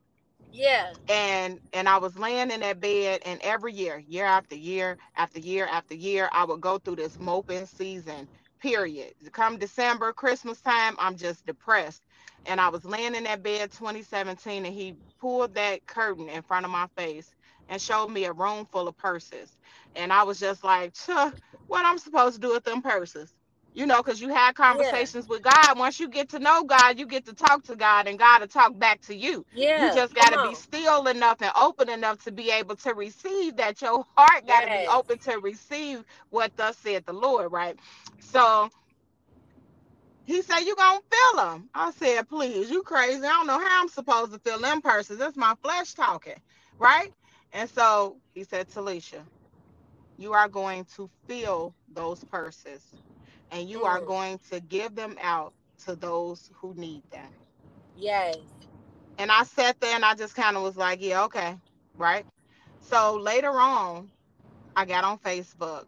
[0.51, 0.93] Yeah.
[1.07, 5.39] and and I was laying in that bed, and every year, year after year after
[5.39, 8.27] year after year, I would go through this moping season.
[8.65, 9.13] Period.
[9.33, 12.03] Come December, Christmas time, I'm just depressed.
[12.47, 16.65] And I was laying in that bed 2017, and he pulled that curtain in front
[16.65, 17.35] of my face
[17.69, 19.57] and showed me a room full of purses.
[19.95, 21.33] And I was just like, "Chuh,
[21.67, 23.34] what I'm supposed to do with them purses?
[23.75, 25.79] You know, because you had conversations with God.
[25.79, 28.49] Once you get to know God, you get to talk to God, and God will
[28.49, 29.75] talk back to you Yeah.
[29.75, 33.57] you just got to be still enough and open enough to be able to receive
[33.57, 33.81] that.
[33.81, 37.79] Your heart got to be open to receive what thus said the Lord, right?
[38.19, 38.69] So
[40.25, 41.69] he said, You gonna feel them.
[41.73, 43.19] I said, Please, you crazy.
[43.25, 45.19] I don't know how I'm supposed to feel them persons.
[45.19, 46.37] That's my flesh talking,
[46.79, 47.11] right?
[47.53, 49.27] And so he said, Talesha,
[50.17, 52.83] you are going to feel those purses
[53.55, 54.07] and you are Mm.
[54.07, 57.31] going to give them out to those who need them.
[57.95, 58.37] Yes.
[59.19, 61.57] And I sat there and I just kind of was like, yeah, okay,
[61.97, 62.25] right.
[62.81, 64.11] So later on,
[64.75, 65.85] I got on Facebook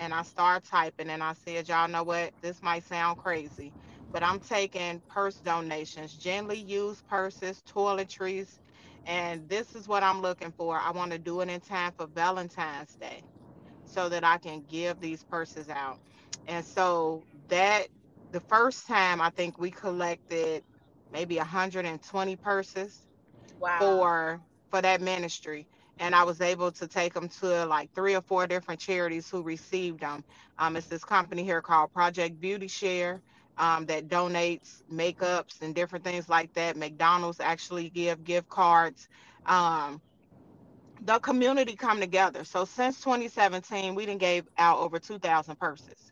[0.00, 2.32] and I started typing and I said, y'all know what?
[2.42, 3.74] This might sound crazy,
[4.12, 8.60] but I'm taking purse donations, gently used purses, toiletries,
[9.06, 10.78] and this is what I'm looking for.
[10.78, 13.24] I want to do it in time for Valentine's Day
[13.84, 16.00] so that I can give these purses out.
[16.46, 17.88] And so that
[18.32, 20.64] the first time I think we collected
[21.12, 23.00] maybe 120 purses
[23.60, 23.80] Wow.
[23.80, 24.40] for
[24.70, 25.68] for that ministry.
[26.00, 29.42] And i was able to take them to like three or four different charities who
[29.42, 30.24] received them
[30.58, 33.22] um, it's this company here called project beauty share
[33.58, 36.76] um, that donates makeups and different things like that.
[36.76, 39.08] Mcdonald's actually give gift cards.
[39.46, 40.02] Um,
[41.02, 42.44] the community come together.
[42.44, 46.09] So since 2017 we didn't gave out over 2000 purses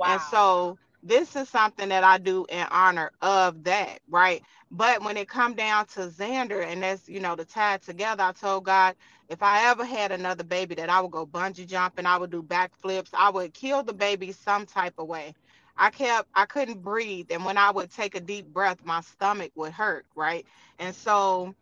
[0.00, 0.12] wow.
[0.12, 4.42] and so this is something that I do in honor of that, right?
[4.70, 8.32] But when it come down to Xander and that's, you know, the tie together, I
[8.32, 8.96] told God,
[9.28, 12.42] if I ever had another baby that I would go bungee jumping, I would do
[12.42, 15.34] backflips, I would kill the baby some type of way.
[15.76, 19.52] I kept I couldn't breathe and when I would take a deep breath, my stomach
[19.56, 20.46] would hurt, right?
[20.78, 21.54] And so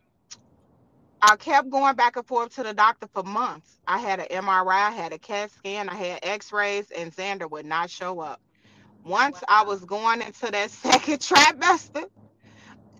[1.21, 3.79] I kept going back and forth to the doctor for months.
[3.87, 7.65] I had an MRI, I had a CAT scan, I had x-rays, and Xander would
[7.67, 8.41] not show up.
[9.05, 12.05] Once I was going into that second trimester,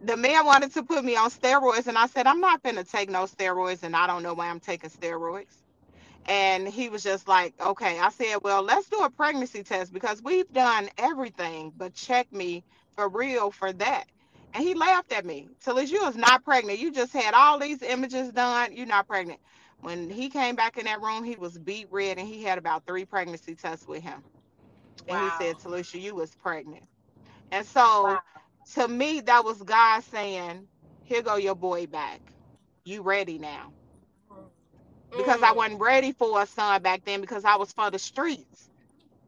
[0.02, 3.10] the man wanted to put me on steroids, and I said, I'm not gonna take
[3.10, 5.56] no steroids, and I don't know why I'm taking steroids.
[6.28, 8.00] And he was just like, okay.
[8.00, 12.64] I said, well, let's do a pregnancy test because we've done everything but check me
[12.96, 14.06] for real for that.
[14.54, 15.50] And he laughed at me.
[15.62, 16.80] Till you was not pregnant.
[16.80, 18.76] You just had all these images done.
[18.76, 19.42] You're not pregnant.
[19.82, 22.86] When he came back in that room, he was beat red and he had about
[22.88, 24.24] three pregnancy tests with him.
[25.08, 26.86] And he said, Talesha, you was pregnant.
[27.52, 28.22] And so Wow.
[28.76, 30.68] to me, that was God saying,
[31.04, 32.22] Here go your boy back.
[32.86, 33.74] You ready now.
[35.18, 35.54] Because I Mm.
[35.54, 38.70] wasn't ready for a son back then because I was for the streets.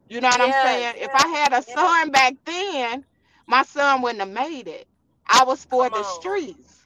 [0.08, 0.96] You know what I'm saying?
[0.98, 3.04] If I had a son back then,
[3.48, 4.86] my son wouldn't have made it.
[5.28, 6.04] I was for Come the on.
[6.04, 6.78] streets.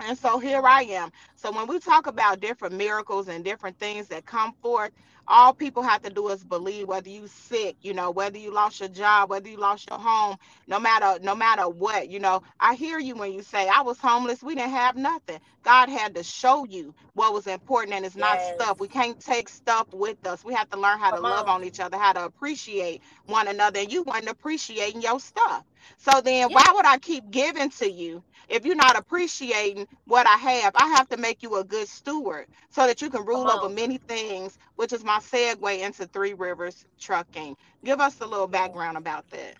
[0.00, 1.10] And so here I am.
[1.36, 4.92] So when we talk about different miracles and different things that come forth,
[5.28, 8.80] all people have to do is believe whether you sick you know whether you lost
[8.80, 10.36] your job whether you lost your home
[10.68, 12.42] no matter no matter what you know.
[12.60, 15.40] I hear you when you say i was homeless we didn't have nothing.
[15.64, 18.80] God had to show you what was important and it's not stuff.
[18.80, 20.44] We can't take stuff with us.
[20.44, 21.48] We have to learn how to Come love on.
[21.48, 25.64] on each other how to appreciate one another and you weren't appreciating your stuff.
[25.98, 26.54] So then Yeah.
[26.54, 30.88] why would i keep giving to you if you're not appreciating what I have, I
[30.88, 34.58] have to make you a good steward so that you can rule over many things,
[34.76, 37.56] which is my segue into Three Rivers Trucking.
[37.84, 39.56] Give us a little background about that.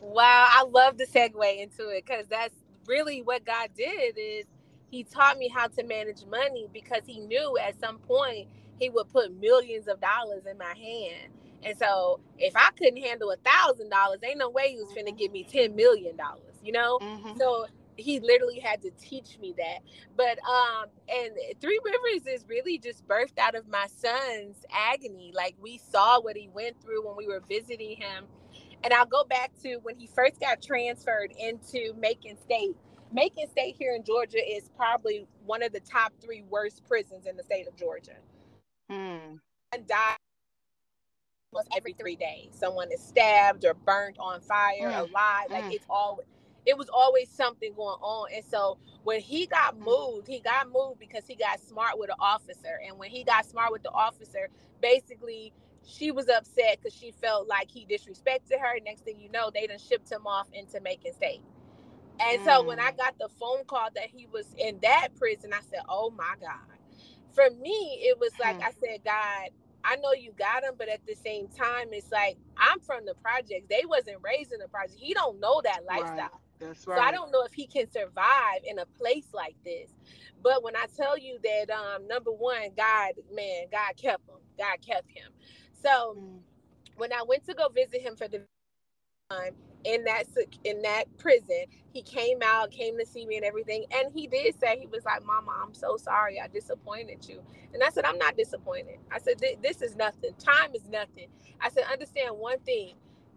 [0.00, 2.54] Wow, I love the segue into it because that's
[2.86, 4.46] really what God did is
[4.90, 8.48] he taught me how to manage money because he knew at some point
[8.78, 11.32] he would put millions of dollars in my hand.
[11.64, 15.16] And so if I couldn't handle a thousand dollars, ain't no way he was finna
[15.18, 17.02] give me ten million dollars, you know?
[17.02, 17.38] Mhm.
[17.38, 17.66] So
[17.96, 19.80] he literally had to teach me that.
[20.16, 25.32] But um and Three Rivers is really just birthed out of my son's agony.
[25.34, 28.26] Like we saw what he went through when we were visiting him.
[28.84, 32.76] And I'll go back to when he first got transferred into Macon State.
[33.12, 37.36] Macon State here in Georgia is probably one of the top three worst prisons in
[37.36, 38.16] the state of Georgia.
[38.90, 39.40] Mm.
[39.72, 40.16] And died
[41.52, 42.50] almost every three days.
[42.52, 45.46] Someone is stabbed or burnt on fire, Mm, alive.
[45.50, 45.72] Like mm.
[45.72, 46.26] it's always
[46.66, 48.28] it was always something going on.
[48.34, 49.84] And so when he got Mm.
[49.84, 52.80] moved, he got moved because he got smart with an officer.
[52.86, 54.48] And when he got smart with the officer,
[54.82, 55.52] basically
[55.84, 58.78] she was upset because she felt like he disrespected her.
[58.84, 61.42] Next thing you know, they done shipped him off into Macon State.
[62.20, 62.96] And so when I Mm.
[62.98, 66.78] got the phone call that he was in that prison, I said, Oh my God.
[67.34, 68.58] For me, it was like.
[68.64, 69.50] I said, God,
[69.84, 73.14] I know you got him, but at the same time, it's like I'm from the
[73.16, 73.66] projects.
[73.70, 74.96] They wasn't raised in the project.
[74.98, 76.28] He don't know that lifestyle.
[76.28, 76.43] Right.
[76.64, 79.90] That's So I don't know if he can survive in a place like this.
[80.42, 84.36] But when I tell you that, um, number one, God, man, God kept him.
[84.58, 85.32] God kept him.
[85.72, 86.40] So Mm.
[86.96, 88.42] when I went to go visit him for the
[89.30, 89.54] time
[89.84, 90.26] in that
[90.64, 94.58] in that prison, he came out, came to see me and everything, and he did
[94.60, 97.42] say he was like, "Mama, I'm so sorry, I disappointed you."
[97.74, 100.34] And I said, "I'm not disappointed." I said, "This is nothing.
[100.36, 101.28] Time is nothing."
[101.60, 102.96] I said, "Understand one thing."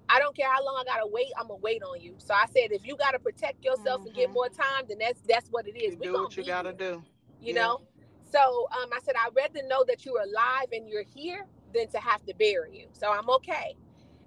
[0.09, 1.31] I don't care how long I gotta wait.
[1.37, 2.15] I'm gonna wait on you.
[2.17, 4.33] So I said, if you gotta protect yourself and get Mhm.
[4.33, 5.93] more time, then that's that's what it is.
[5.93, 7.03] You We do gonna what you gotta here do.
[7.41, 7.53] you Yeah.
[7.53, 7.81] know
[8.25, 11.99] so um, i said i'd rather know that you're alive and you're here than to
[11.99, 13.75] have to bury you so i'm okay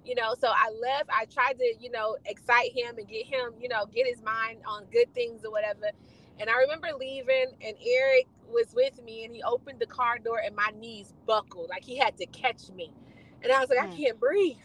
[0.04, 3.52] you know so i left i tried to you know excite him and get him
[3.60, 5.90] you know get his mind on good things or whatever
[6.40, 10.40] and i remember leaving and eric was with me and he opened the car door
[10.44, 12.92] and my knees buckled like he had to catch me
[13.42, 13.96] and i was like i Mm.
[13.96, 14.56] can't breathe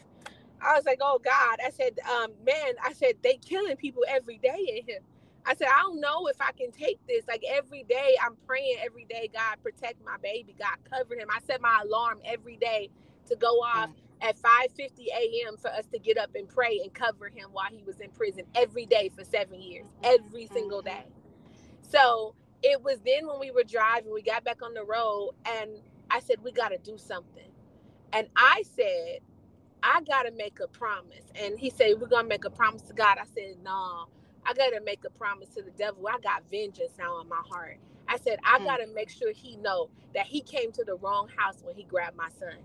[0.62, 4.38] i was like oh god i said um man i said they killing people every
[4.38, 5.00] day in here
[5.46, 7.26] I said, I don't know if I can take this.
[7.28, 11.28] Like every day, I'm praying every day, God protect my baby, God cover him.
[11.30, 12.90] I set my alarm every day
[13.28, 13.90] to go off
[14.22, 15.56] at 5:50 a.m.
[15.58, 18.44] for us to get up and pray and cover him while he was in prison
[18.54, 20.86] every day for seven years, every single Mhm.
[20.86, 21.06] day.
[21.82, 25.82] So it was then when we were driving, we got back on the road, and
[26.10, 27.52] I said, we got to do something.
[28.12, 29.20] And I said,
[29.86, 31.24] I gotta make a promise.
[31.36, 33.18] And he said, We're gonna make a promise to God.
[33.20, 34.06] I said, No,
[34.46, 36.08] I gotta make a promise to the devil.
[36.08, 37.78] I got vengeance now in my heart.
[38.08, 38.64] I said, I Hmm.
[38.66, 42.16] gotta make sure he know that he came to the wrong house when he grabbed
[42.18, 42.56] my son.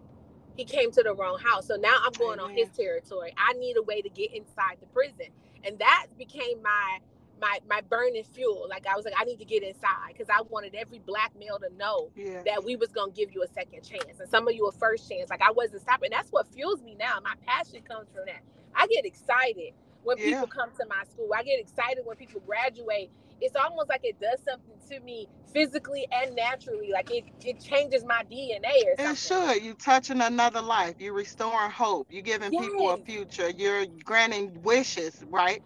[0.58, 1.68] He came to the wrong house.
[1.68, 3.34] So now I'm going on his territory.
[3.38, 5.28] I need a way to get inside the prison.
[5.66, 7.00] And that became my
[7.42, 8.68] my my burning fuel.
[8.70, 11.60] Like I was like, I need to get inside because I wanted every black male
[11.60, 12.44] to know Yeah.
[12.46, 15.10] that we was gonna give you a second chance and some of you a first
[15.10, 18.42] chance like i wasn't stopping that's what fuels me now my passion comes from that
[18.76, 19.74] i get excited
[20.04, 20.26] when Yeah.
[20.26, 24.20] people come to my school i get excited when people graduate it's almost like it
[24.20, 29.12] does something to me physically and naturally like it, it changes my dna or something
[29.12, 29.64] It should.
[29.64, 30.96] You touching another life.
[31.00, 32.08] You're restoring hope.
[32.10, 33.50] You're giving people a future.
[33.50, 35.62] You're granting wishes, right?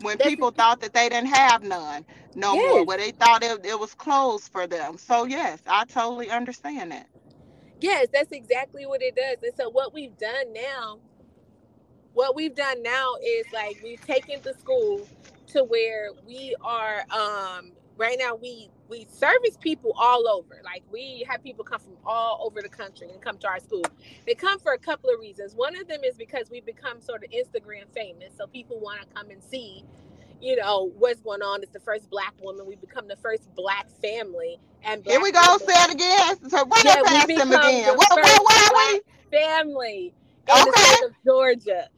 [0.00, 3.64] When That's people thought that they didn't have none no more, where they thought it,
[3.66, 4.98] it was closed for them.
[4.98, 7.08] So yes, I totally understand that.
[7.80, 9.38] Yes, that's exactly what it does.
[9.42, 11.00] And so what we've done now,
[12.14, 15.08] what we've done now is like we've taken the school
[15.48, 20.60] to where we are um right now we we service people all over.
[20.64, 23.84] Like we have people come from all over the country and come to our school.
[24.26, 25.54] They come for a couple of reasons.
[25.54, 28.34] One of them is because we've become sort of Instagram famous.
[28.36, 29.84] So people want to come and see,
[30.40, 31.62] you know, what's going on.
[31.62, 32.66] It's the first black woman.
[32.66, 35.58] We become the first black family and Here we go.
[35.58, 36.50] Say it again.
[36.50, 37.84] So run Yeah, we become again.
[37.84, 39.02] the What, what, first what we?
[39.32, 40.14] family
[40.48, 41.88] in the state of Georgia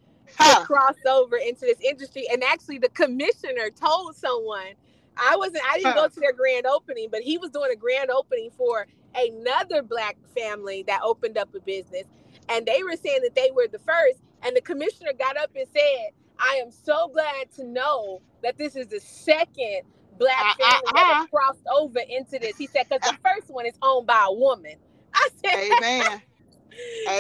[0.43, 2.27] to cross over into this industry.
[2.33, 4.75] And actually, the commissioner told someone,
[5.21, 5.65] I wasn't.
[5.71, 8.87] I didn't go to their grand opening, but he was doing a grand opening for
[9.17, 12.05] another black family that opened up a business,
[12.49, 14.21] and they were saying that they were the first.
[14.43, 18.77] And the commissioner got up and said, "I am so glad to know that this
[18.77, 19.83] is the second
[20.19, 21.15] black Uh, family uh, that uh.
[21.21, 24.33] has crossed over into this." He said, "Because the first one is owned by a
[24.35, 24.77] woman."
[25.15, 26.23] I said, Amen.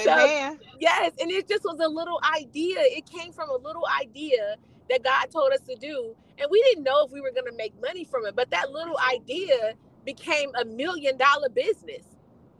[0.05, 0.61] So- Amen.
[0.80, 2.78] Yes, and it just was a little idea.
[2.80, 4.57] It came from a little idea
[4.91, 7.57] that God told us to do, and we didn't know if we were going to
[7.57, 8.36] make money from it.
[8.36, 9.74] But that little idea
[10.07, 12.05] became a million dollar business,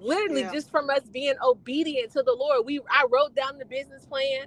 [0.01, 0.49] literally Yeah.
[0.49, 2.67] just from us being obedient to the Lord.
[2.67, 4.47] We I wrote down the business plan,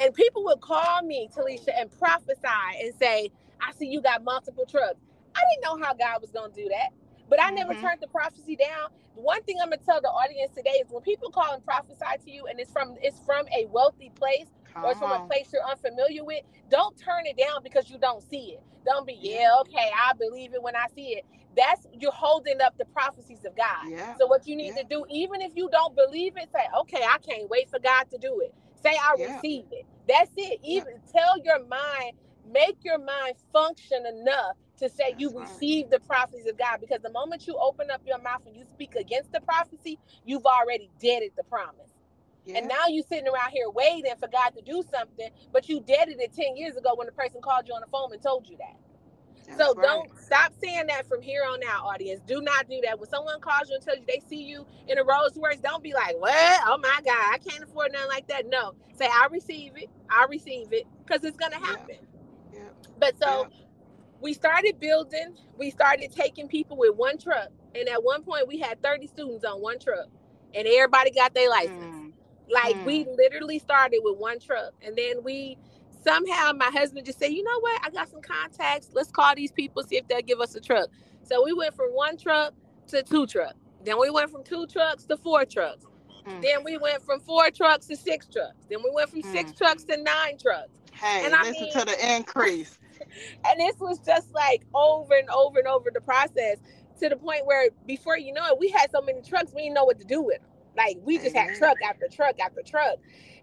[0.00, 3.30] and people would call me, Talesha, and prophesy and say,
[3.62, 5.00] "I see you got multiple trucks."
[5.36, 6.90] I didn't know how God was going to do that,
[7.30, 7.76] but I never Mhm.
[7.76, 11.30] turned the prophecy down one thing I'm gonna tell the audience today is when people
[11.30, 14.46] call and prophesy to you, and it's from it's from a wealthy place
[14.82, 15.26] or it's from a uh-huh.
[15.28, 18.62] place you're unfamiliar with, don't turn it down because you don't see it.
[18.86, 19.50] Don't be, Yeah.
[19.62, 21.24] okay, I believe it when I see it.
[21.56, 23.86] That's you're holding up the prophecies of God.
[23.88, 24.14] Yeah.
[24.18, 24.82] So what you need Yeah.
[24.82, 28.04] to do, even if you don't believe it, say, okay, I can't wait for God
[28.10, 28.54] to do it.
[28.82, 29.36] Say I Yeah.
[29.36, 29.86] receive it.
[30.08, 30.60] That's it.
[30.62, 32.12] Even tell your mind,
[32.46, 35.50] make your mind function enough to say you That's right.
[35.50, 36.78] receive the prophecies of God.
[36.80, 40.46] Because the moment you open up your mouth and you speak against the prophecy, you've
[40.46, 41.87] already deaded the promise.
[42.48, 42.58] Yeah.
[42.58, 46.18] And now you sitting around here waiting for God to do something, but you deaded
[46.18, 48.56] it 10 years ago when the person called you on the phone and told you
[48.56, 48.76] that.
[49.46, 49.82] That's so right.
[49.82, 52.22] don't stop saying that from here on out, audience.
[52.26, 52.98] Do not do that.
[52.98, 55.82] When someone calls you and tells you they see you in a Rolls Royce, don't
[55.82, 56.60] be like, What?
[56.66, 58.44] Oh my God, I can't afford nothing like that.
[58.48, 58.74] No.
[58.94, 59.90] Say, I receive it.
[60.10, 60.86] I receive it.
[61.06, 61.96] Because it's gonna happen.
[62.52, 62.60] Yeah.
[62.98, 63.48] But so
[64.20, 67.48] we started building, we started taking people with one truck.
[67.74, 70.06] And at one point we had 30 students on one truck.
[70.54, 71.84] And everybody got their license.
[71.84, 72.07] Mm.
[72.50, 75.58] Like we literally started with one truck, and then we
[76.04, 77.80] somehow my husband just said, "You know what?
[77.84, 78.88] I got some contacts.
[78.92, 80.88] Let's call these people see if they'll give us a truck."
[81.22, 82.54] So we went from one truck
[82.88, 83.56] to two trucks.
[83.84, 85.84] Then we went from two trucks to four trucks.
[86.26, 86.42] Mm.
[86.42, 88.64] Then we went from four trucks to six trucks.
[88.70, 89.56] Then we went from six Mm.
[89.58, 90.70] trucks to nine trucks.
[90.92, 92.78] Hey, And I listen mean- to the increase.
[93.48, 96.58] And this was just like over and over and over the process
[97.00, 99.74] to the point where before you know it, we had so many trucks, we didn't
[99.74, 100.50] know what to do with them.
[100.78, 102.98] Like we just had truck after truck after truck.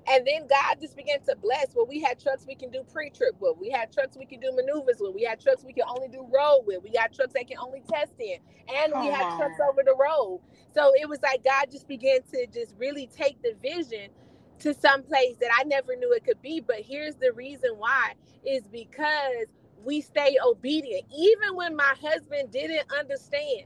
[0.09, 3.36] And then God just began to bless Well, we had trucks we can do pre-trip
[3.41, 3.57] with.
[3.59, 5.15] We had trucks we can do maneuvers with.
[5.15, 6.83] We had trucks we can only do road with.
[6.83, 8.39] We got trucks that can only test in.
[8.73, 9.38] And we had on.
[9.38, 10.41] trucks over the road.
[10.75, 14.11] So it was like God just began to just really take the vision
[14.61, 16.61] to some place that I never knew it could be.
[16.61, 18.13] But here's the reason why
[18.45, 19.47] is because
[19.86, 21.05] we stay obedient.
[21.17, 23.65] Even when my husband didn't understand,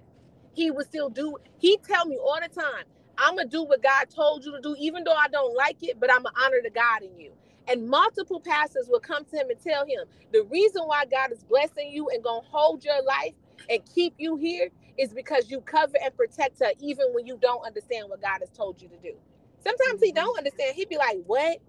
[0.54, 1.38] he would still do.
[1.60, 2.86] He tell me all the time,
[3.20, 6.00] I'm gonna do what God told you to do, even though I don't like it,
[6.00, 7.34] but I'm gonna honor the God in you.
[7.70, 10.02] And multiple pastors will come to him and tell him
[10.34, 13.34] the reason why God is blessing you and gonna hold your life
[13.70, 17.66] and keep you here is because you cover and protect her even when you don't
[17.66, 19.14] understand what God has told you to do.
[19.64, 20.16] Sometimes he Mhm.
[20.16, 20.76] don't understand.
[20.78, 21.60] He'd be like, "What?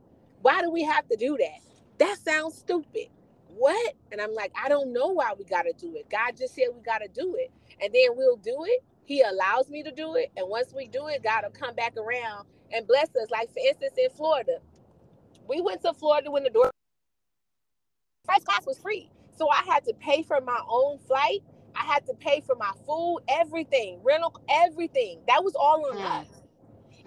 [0.43, 1.61] Why do we have to do that?
[1.99, 3.09] That sounds stupid."
[3.51, 3.95] What?
[4.13, 6.11] And I'm like, I don't know why we got to do it.
[6.11, 7.53] God just said we got to do it.
[7.83, 8.85] And then we'll do it.
[9.11, 10.33] He allows me to do it.
[10.39, 13.31] And once we do it, God will come back around and bless us.
[13.31, 14.61] Like, for instance, in Florida,
[15.49, 16.71] we went to Florida when the door
[18.27, 19.11] first class was free.
[19.37, 21.41] So I had to pay for my own flight.
[21.77, 25.21] I had to pay for my food, everything, rental, everything.
[25.29, 26.23] That was all on Mm.
[26.23, 26.29] us.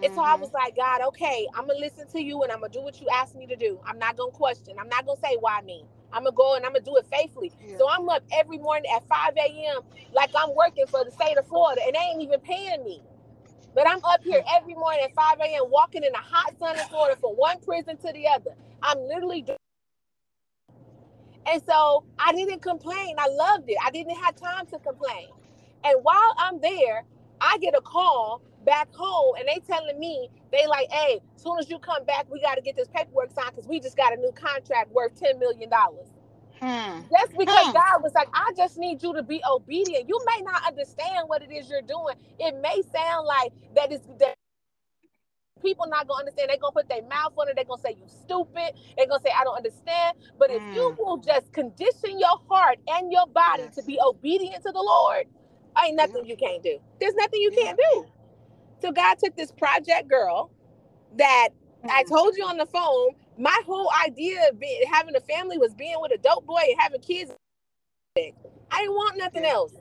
[0.02, 0.40] And so I Mhm.
[0.40, 3.08] was like, God, okay, I'm gonna listen to you and I'm gonna do what you
[3.12, 3.80] asked me to do.
[3.86, 4.76] I'm not gonna question.
[4.80, 5.84] I'm not gonna say why me.
[6.14, 7.52] I'm gonna go and I'm gonna do it faithfully.
[7.66, 7.78] Yeah.
[7.78, 9.82] So I'm up every morning at 5 a.m.
[10.12, 13.02] like I'm working for the state of Florida and they ain't even paying me.
[13.74, 14.56] But I'm up here hmm.
[14.56, 15.64] every morning at 5 a.m.
[15.68, 18.54] walking in the hot sun in Florida from one prison to the other.
[18.82, 19.58] I'm literally doing
[21.46, 23.16] and so I didn't complain.
[23.18, 23.76] I loved it.
[23.84, 25.28] I didn't have time to complain.
[25.84, 27.04] And while I'm there,
[27.40, 31.58] I get a call back home and they telling me, they like, hey, as soon
[31.58, 34.12] as you come back, we got to get this paperwork signed because we just got
[34.12, 35.70] a new contract worth $10 million.
[36.60, 37.00] Hmm.
[37.10, 37.72] That's because Hmm.
[37.72, 40.08] God was like, I just need you to be obedient.
[40.08, 42.16] You may not understand what it is you're doing.
[42.40, 44.34] It may sound like that is that
[45.62, 46.50] people not gonna understand.
[46.50, 47.56] They're gonna put their mouth on it.
[47.56, 48.74] They're gonna say you stupid.
[48.96, 50.18] They're gonna say I don't understand.
[50.38, 50.98] But if you Mm.
[50.98, 53.74] will just condition your heart and your body Yes.
[53.76, 55.26] to be obedient to the Lord,
[55.84, 56.78] ain't nothing you can't do.
[57.00, 57.64] There's nothing you Yeah.
[57.64, 58.06] can't do.
[58.84, 60.52] So God took this project girl
[61.16, 61.50] that
[61.84, 62.08] I Mm.
[62.10, 66.00] told you on the phone, my whole idea of being, having a family was being
[66.00, 67.32] with a dope boy and having kids.
[68.16, 69.74] I didn't want nothing else.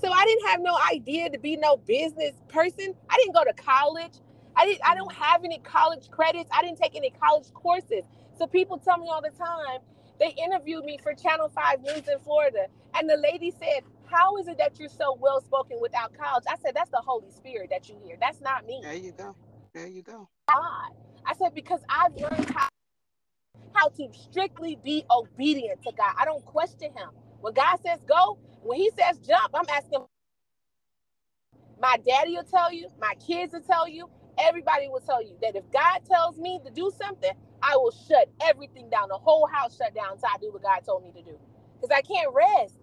[0.00, 2.94] So I didn't have no idea to be no business person.
[3.10, 4.14] I didn't go to college.
[4.56, 6.50] I didn't I don't have any college credits.
[6.54, 8.04] I didn't take any college courses.
[8.38, 9.80] So people tell me all the time,
[10.20, 12.66] they interviewed me for Channel 5 News in Florida.
[12.94, 16.44] And the lady said, how is it that you're so well spoken without college?
[16.48, 18.16] I said, that's the Holy Spirit that you hear.
[18.20, 18.80] That's not me.
[18.82, 19.36] There you go.
[19.74, 20.28] There you go.
[20.48, 20.92] God.
[21.26, 22.68] I said, because I've learned how,
[23.74, 26.14] how to strictly be obedient to God.
[26.18, 27.10] I don't question him.
[27.40, 30.04] When God says go, when he says jump, I'm asking.
[31.80, 35.56] My daddy will tell you, my kids will tell you, everybody will tell you that
[35.56, 37.32] if God tells me to do something,
[37.62, 39.08] I will shut everything down.
[39.08, 41.38] The whole house shut down until I do what God told me to do.
[41.80, 42.74] Because I can't rest.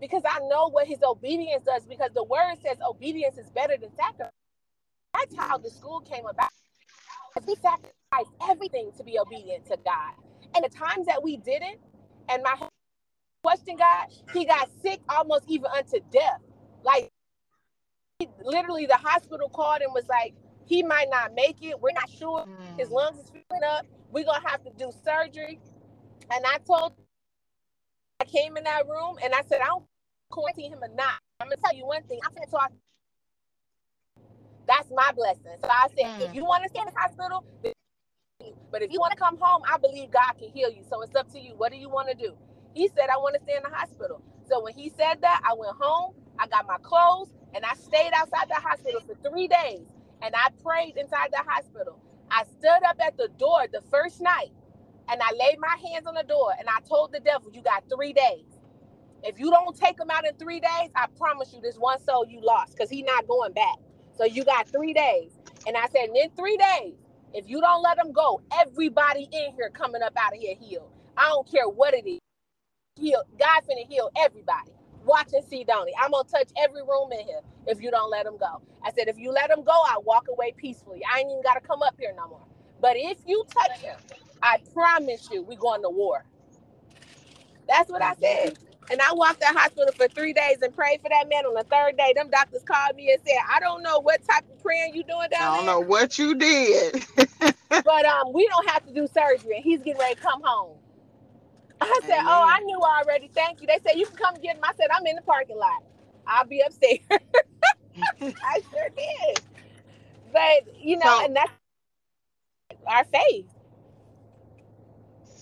[0.00, 1.86] Because I know what his obedience does.
[1.86, 4.32] Because the word says obedience is better than sacrifice.
[5.14, 6.50] That's how the school came about.
[7.46, 10.14] We sacrificed everything to be obedient to God.
[10.54, 11.78] And the times that we didn't,
[12.28, 12.54] and my
[13.44, 16.40] question God, he got sick almost even unto death.
[16.84, 17.10] Like
[18.44, 20.34] literally the hospital called and was like,
[20.66, 21.80] he might not make it.
[21.80, 22.46] We're not sure.
[22.78, 22.92] His Mm.
[22.92, 23.86] lungs is filling up.
[24.12, 25.60] We're gonna have to do surgery.
[26.32, 26.94] And I told
[28.20, 29.84] I came in that room and I said, I don't
[30.30, 31.14] quarantine him or not.
[31.40, 32.20] I'm gonna tell you one thing.
[32.26, 32.72] I'm gonna talk.
[34.68, 35.56] That's my blessing.
[35.62, 36.22] So I said, Mm.
[36.30, 37.44] if you want to stay in the hospital,
[38.70, 40.84] but if you want to come home, I believe God can heal you.
[40.88, 41.54] So it's up to you.
[41.56, 42.36] What do you want to do?
[42.74, 44.22] He said, I want to stay in the hospital.
[44.48, 48.12] So when he said that, I went home, I got my clothes, and I stayed
[48.14, 49.86] outside the hospital for three days.
[50.22, 52.00] And I prayed inside the hospital.
[52.30, 54.52] I stood up at the door the first night
[55.08, 57.84] and I laid my hands on the door and I told the devil, You got
[57.94, 58.44] three days.
[59.24, 62.26] If you don't take him out in three days, I promise you this one soul
[62.28, 63.76] you lost because he's not going back.
[64.16, 65.32] So you got three days.
[65.66, 66.94] And I said, in three days,
[67.34, 70.90] if you don't let him go, everybody in here coming up out of here healed.
[71.16, 72.20] I don't care what it is.
[73.00, 73.22] Heal.
[73.38, 74.72] God finna heal everybody.
[75.04, 75.88] Watch and see, don't?
[76.00, 78.62] I'm gonna touch every room in here if you don't let him go.
[78.84, 81.02] I said, if you let him go, I walk away peacefully.
[81.12, 82.46] I ain't even gotta come up here no more.
[82.80, 83.96] But if you touch him,
[84.42, 86.24] I promise you, we going to war.
[87.68, 88.58] That's what I said.
[88.90, 91.46] And I walked that hospital for three days and prayed for that man.
[91.46, 94.44] On the third day, them doctors called me and said, I don't know what type
[94.50, 95.52] of praying you doing down there.
[95.52, 97.04] I don't know what you did.
[97.84, 99.56] but um, we don't have to do surgery.
[99.56, 100.78] And he's getting ready to come home.
[101.80, 103.30] I said, Oh, I knew already.
[103.34, 103.68] Thank you.
[103.68, 104.62] They said, You can come get him.
[104.64, 105.82] I said, I'm in the parking lot.
[106.26, 107.00] I'll be upstairs.
[108.44, 109.40] I sure did.
[110.32, 111.52] But, you know, So- and that's
[112.86, 113.46] our faith.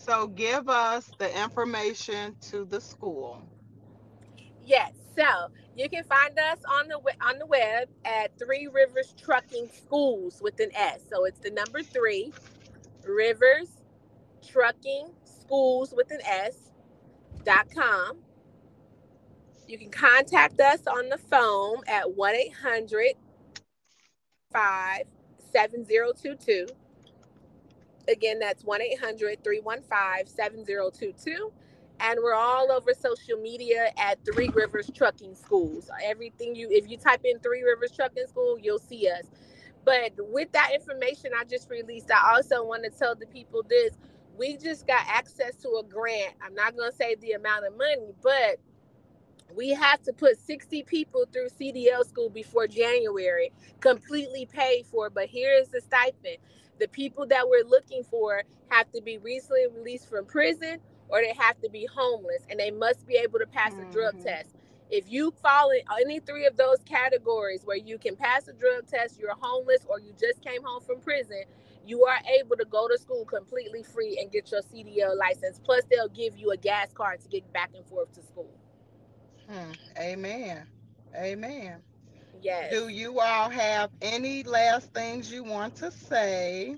[0.09, 3.42] So give us the information to the school.
[4.64, 4.92] Yes.
[5.14, 10.40] So you can find us on the on the web at Three Rivers Trucking Schools
[10.42, 11.02] with an S.
[11.11, 12.32] So it's the number three
[13.06, 13.68] Rivers
[14.46, 16.70] Trucking Schools with an S
[17.44, 18.18] dot com.
[19.66, 23.12] You can contact us on the phone at 1 800
[24.52, 25.02] 5
[25.52, 26.66] 7022.
[28.09, 31.52] Again, that's 1 800 315 7022
[32.00, 35.90] and we're all over social media at Three Rivers Trucking Schools.
[36.04, 39.24] Everything you, if you type in Three Rivers Trucking School, you'll see us.
[39.84, 43.92] But with that information I just released, I also want to tell the people this:
[44.38, 46.34] we just got access to a grant.
[46.42, 48.59] I'm not going to say the amount of money, but
[49.54, 55.11] we have to put 60 people through CDL school before January, completely paid for.
[55.11, 56.38] But here's the stipend:
[56.79, 61.35] the people that we're looking for have to be recently released from prison or they
[61.35, 64.22] have to be homeless and they must be able to pass a drug Mhm.
[64.22, 64.57] test.
[64.91, 68.87] If you fall in any three of those categories where you can pass a drug
[68.87, 71.45] test, you're homeless, or you just came home from prison,
[71.87, 75.59] you are able to go to school completely free and get your CDL license.
[75.62, 78.51] Plus, they'll give you a gas card to get back and forth to school.
[79.49, 79.72] Hmm.
[79.99, 80.68] Amen.
[81.14, 81.83] Amen.
[82.43, 82.72] Yes.
[82.72, 86.76] Do you all have any last things you want to say?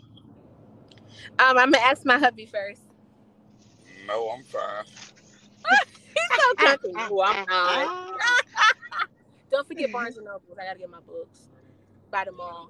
[1.38, 2.82] Um, I'm gonna ask my hubby first.
[4.06, 4.84] No, I'm fine.
[6.14, 7.22] He's so comfortable.
[7.22, 7.88] I'm fine.
[9.50, 10.56] Don't forget Barnes and Noble.
[10.60, 11.48] I gotta get my books
[12.10, 12.68] by tomorrow.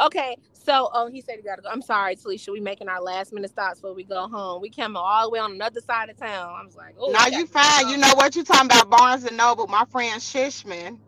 [0.00, 1.68] Okay, so oh, he said he gotta go.
[1.70, 2.52] I'm sorry, Talesha.
[2.52, 4.62] We making our last minute stops before we go home.
[4.62, 6.54] We came all the way on another side of town.
[6.54, 7.88] I was like, oh, No, you fine.
[7.88, 9.66] You know what you talking about Barnes and Noble.
[9.66, 10.98] My friend Shishman,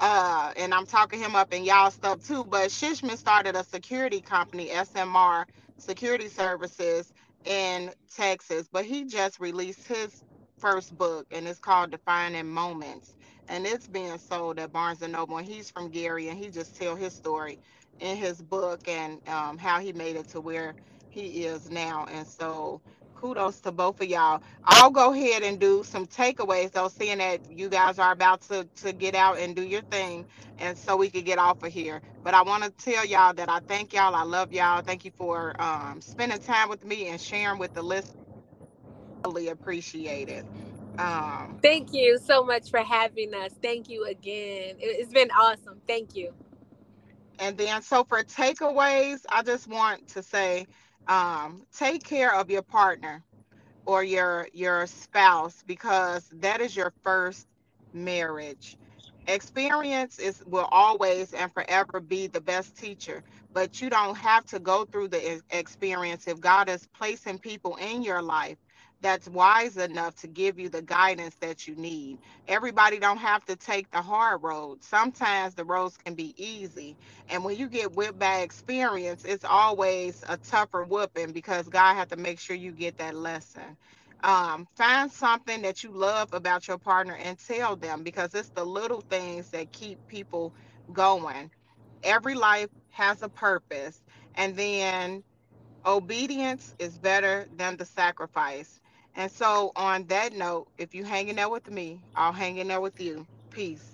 [0.00, 2.44] uh, and I'm talking him up and y'all stuff too.
[2.44, 5.46] But Shishman started a security company, SMR
[5.78, 7.12] Security Services
[7.46, 8.68] in Texas.
[8.72, 10.22] But he just released his
[10.58, 13.14] first book, and it's called Defining Moments,
[13.48, 15.38] and it's being sold at Barnes and Noble.
[15.38, 17.60] And he's from Gary, and he just tell his story
[18.00, 20.76] in his book and um, how he made it to where
[21.08, 22.06] he is now.
[22.10, 22.82] And so,
[23.22, 24.42] kudos to both of y'all.
[24.64, 28.68] I'll go ahead and do some takeaways though, seeing that you guys are about to,
[28.82, 30.26] to get out and do your thing
[30.58, 32.02] and so we could get off of here.
[32.24, 34.16] But I want to tell y'all that I thank y'all.
[34.16, 34.82] I love y'all.
[34.82, 38.16] Thank you for um, spending time with me and sharing with the list.
[39.26, 40.46] Really appreciate it.
[40.98, 43.52] Um, Thank you so much for having us.
[43.62, 44.76] Thank you again.
[44.80, 45.82] It- It's been awesome.
[45.88, 46.34] Thank you.
[47.40, 50.66] and then so for takeaways, I just want to say,
[51.08, 53.22] um, take care of your partner
[53.86, 57.48] or your your spouse because that is your first
[57.94, 58.76] marriage.
[59.28, 63.22] Experience is will always and forever be the best teacher,
[63.52, 68.02] but you don't have to go through the experience if God is placing people in
[68.02, 68.58] your life
[69.02, 72.20] that's wise enough to give you the guidance that you need.
[72.48, 74.84] Everybody don't have to take the hard road.
[74.84, 76.96] Sometimes the roads can be easy.
[77.28, 82.08] And when you get whipped by experience, it's always a tougher whooping because God has
[82.08, 83.64] to make sure you get that lesson
[84.24, 88.64] um, find something that you love about your partner and tell them because it's the
[88.64, 90.54] little things that keep people
[90.92, 91.50] going.
[92.02, 94.02] Every life has a purpose,
[94.36, 95.24] and then
[95.86, 98.80] obedience is better than the sacrifice.
[99.14, 102.80] And so, on that note, if you're hanging out with me, I'll hang in there
[102.80, 103.26] with you.
[103.50, 103.91] Peace.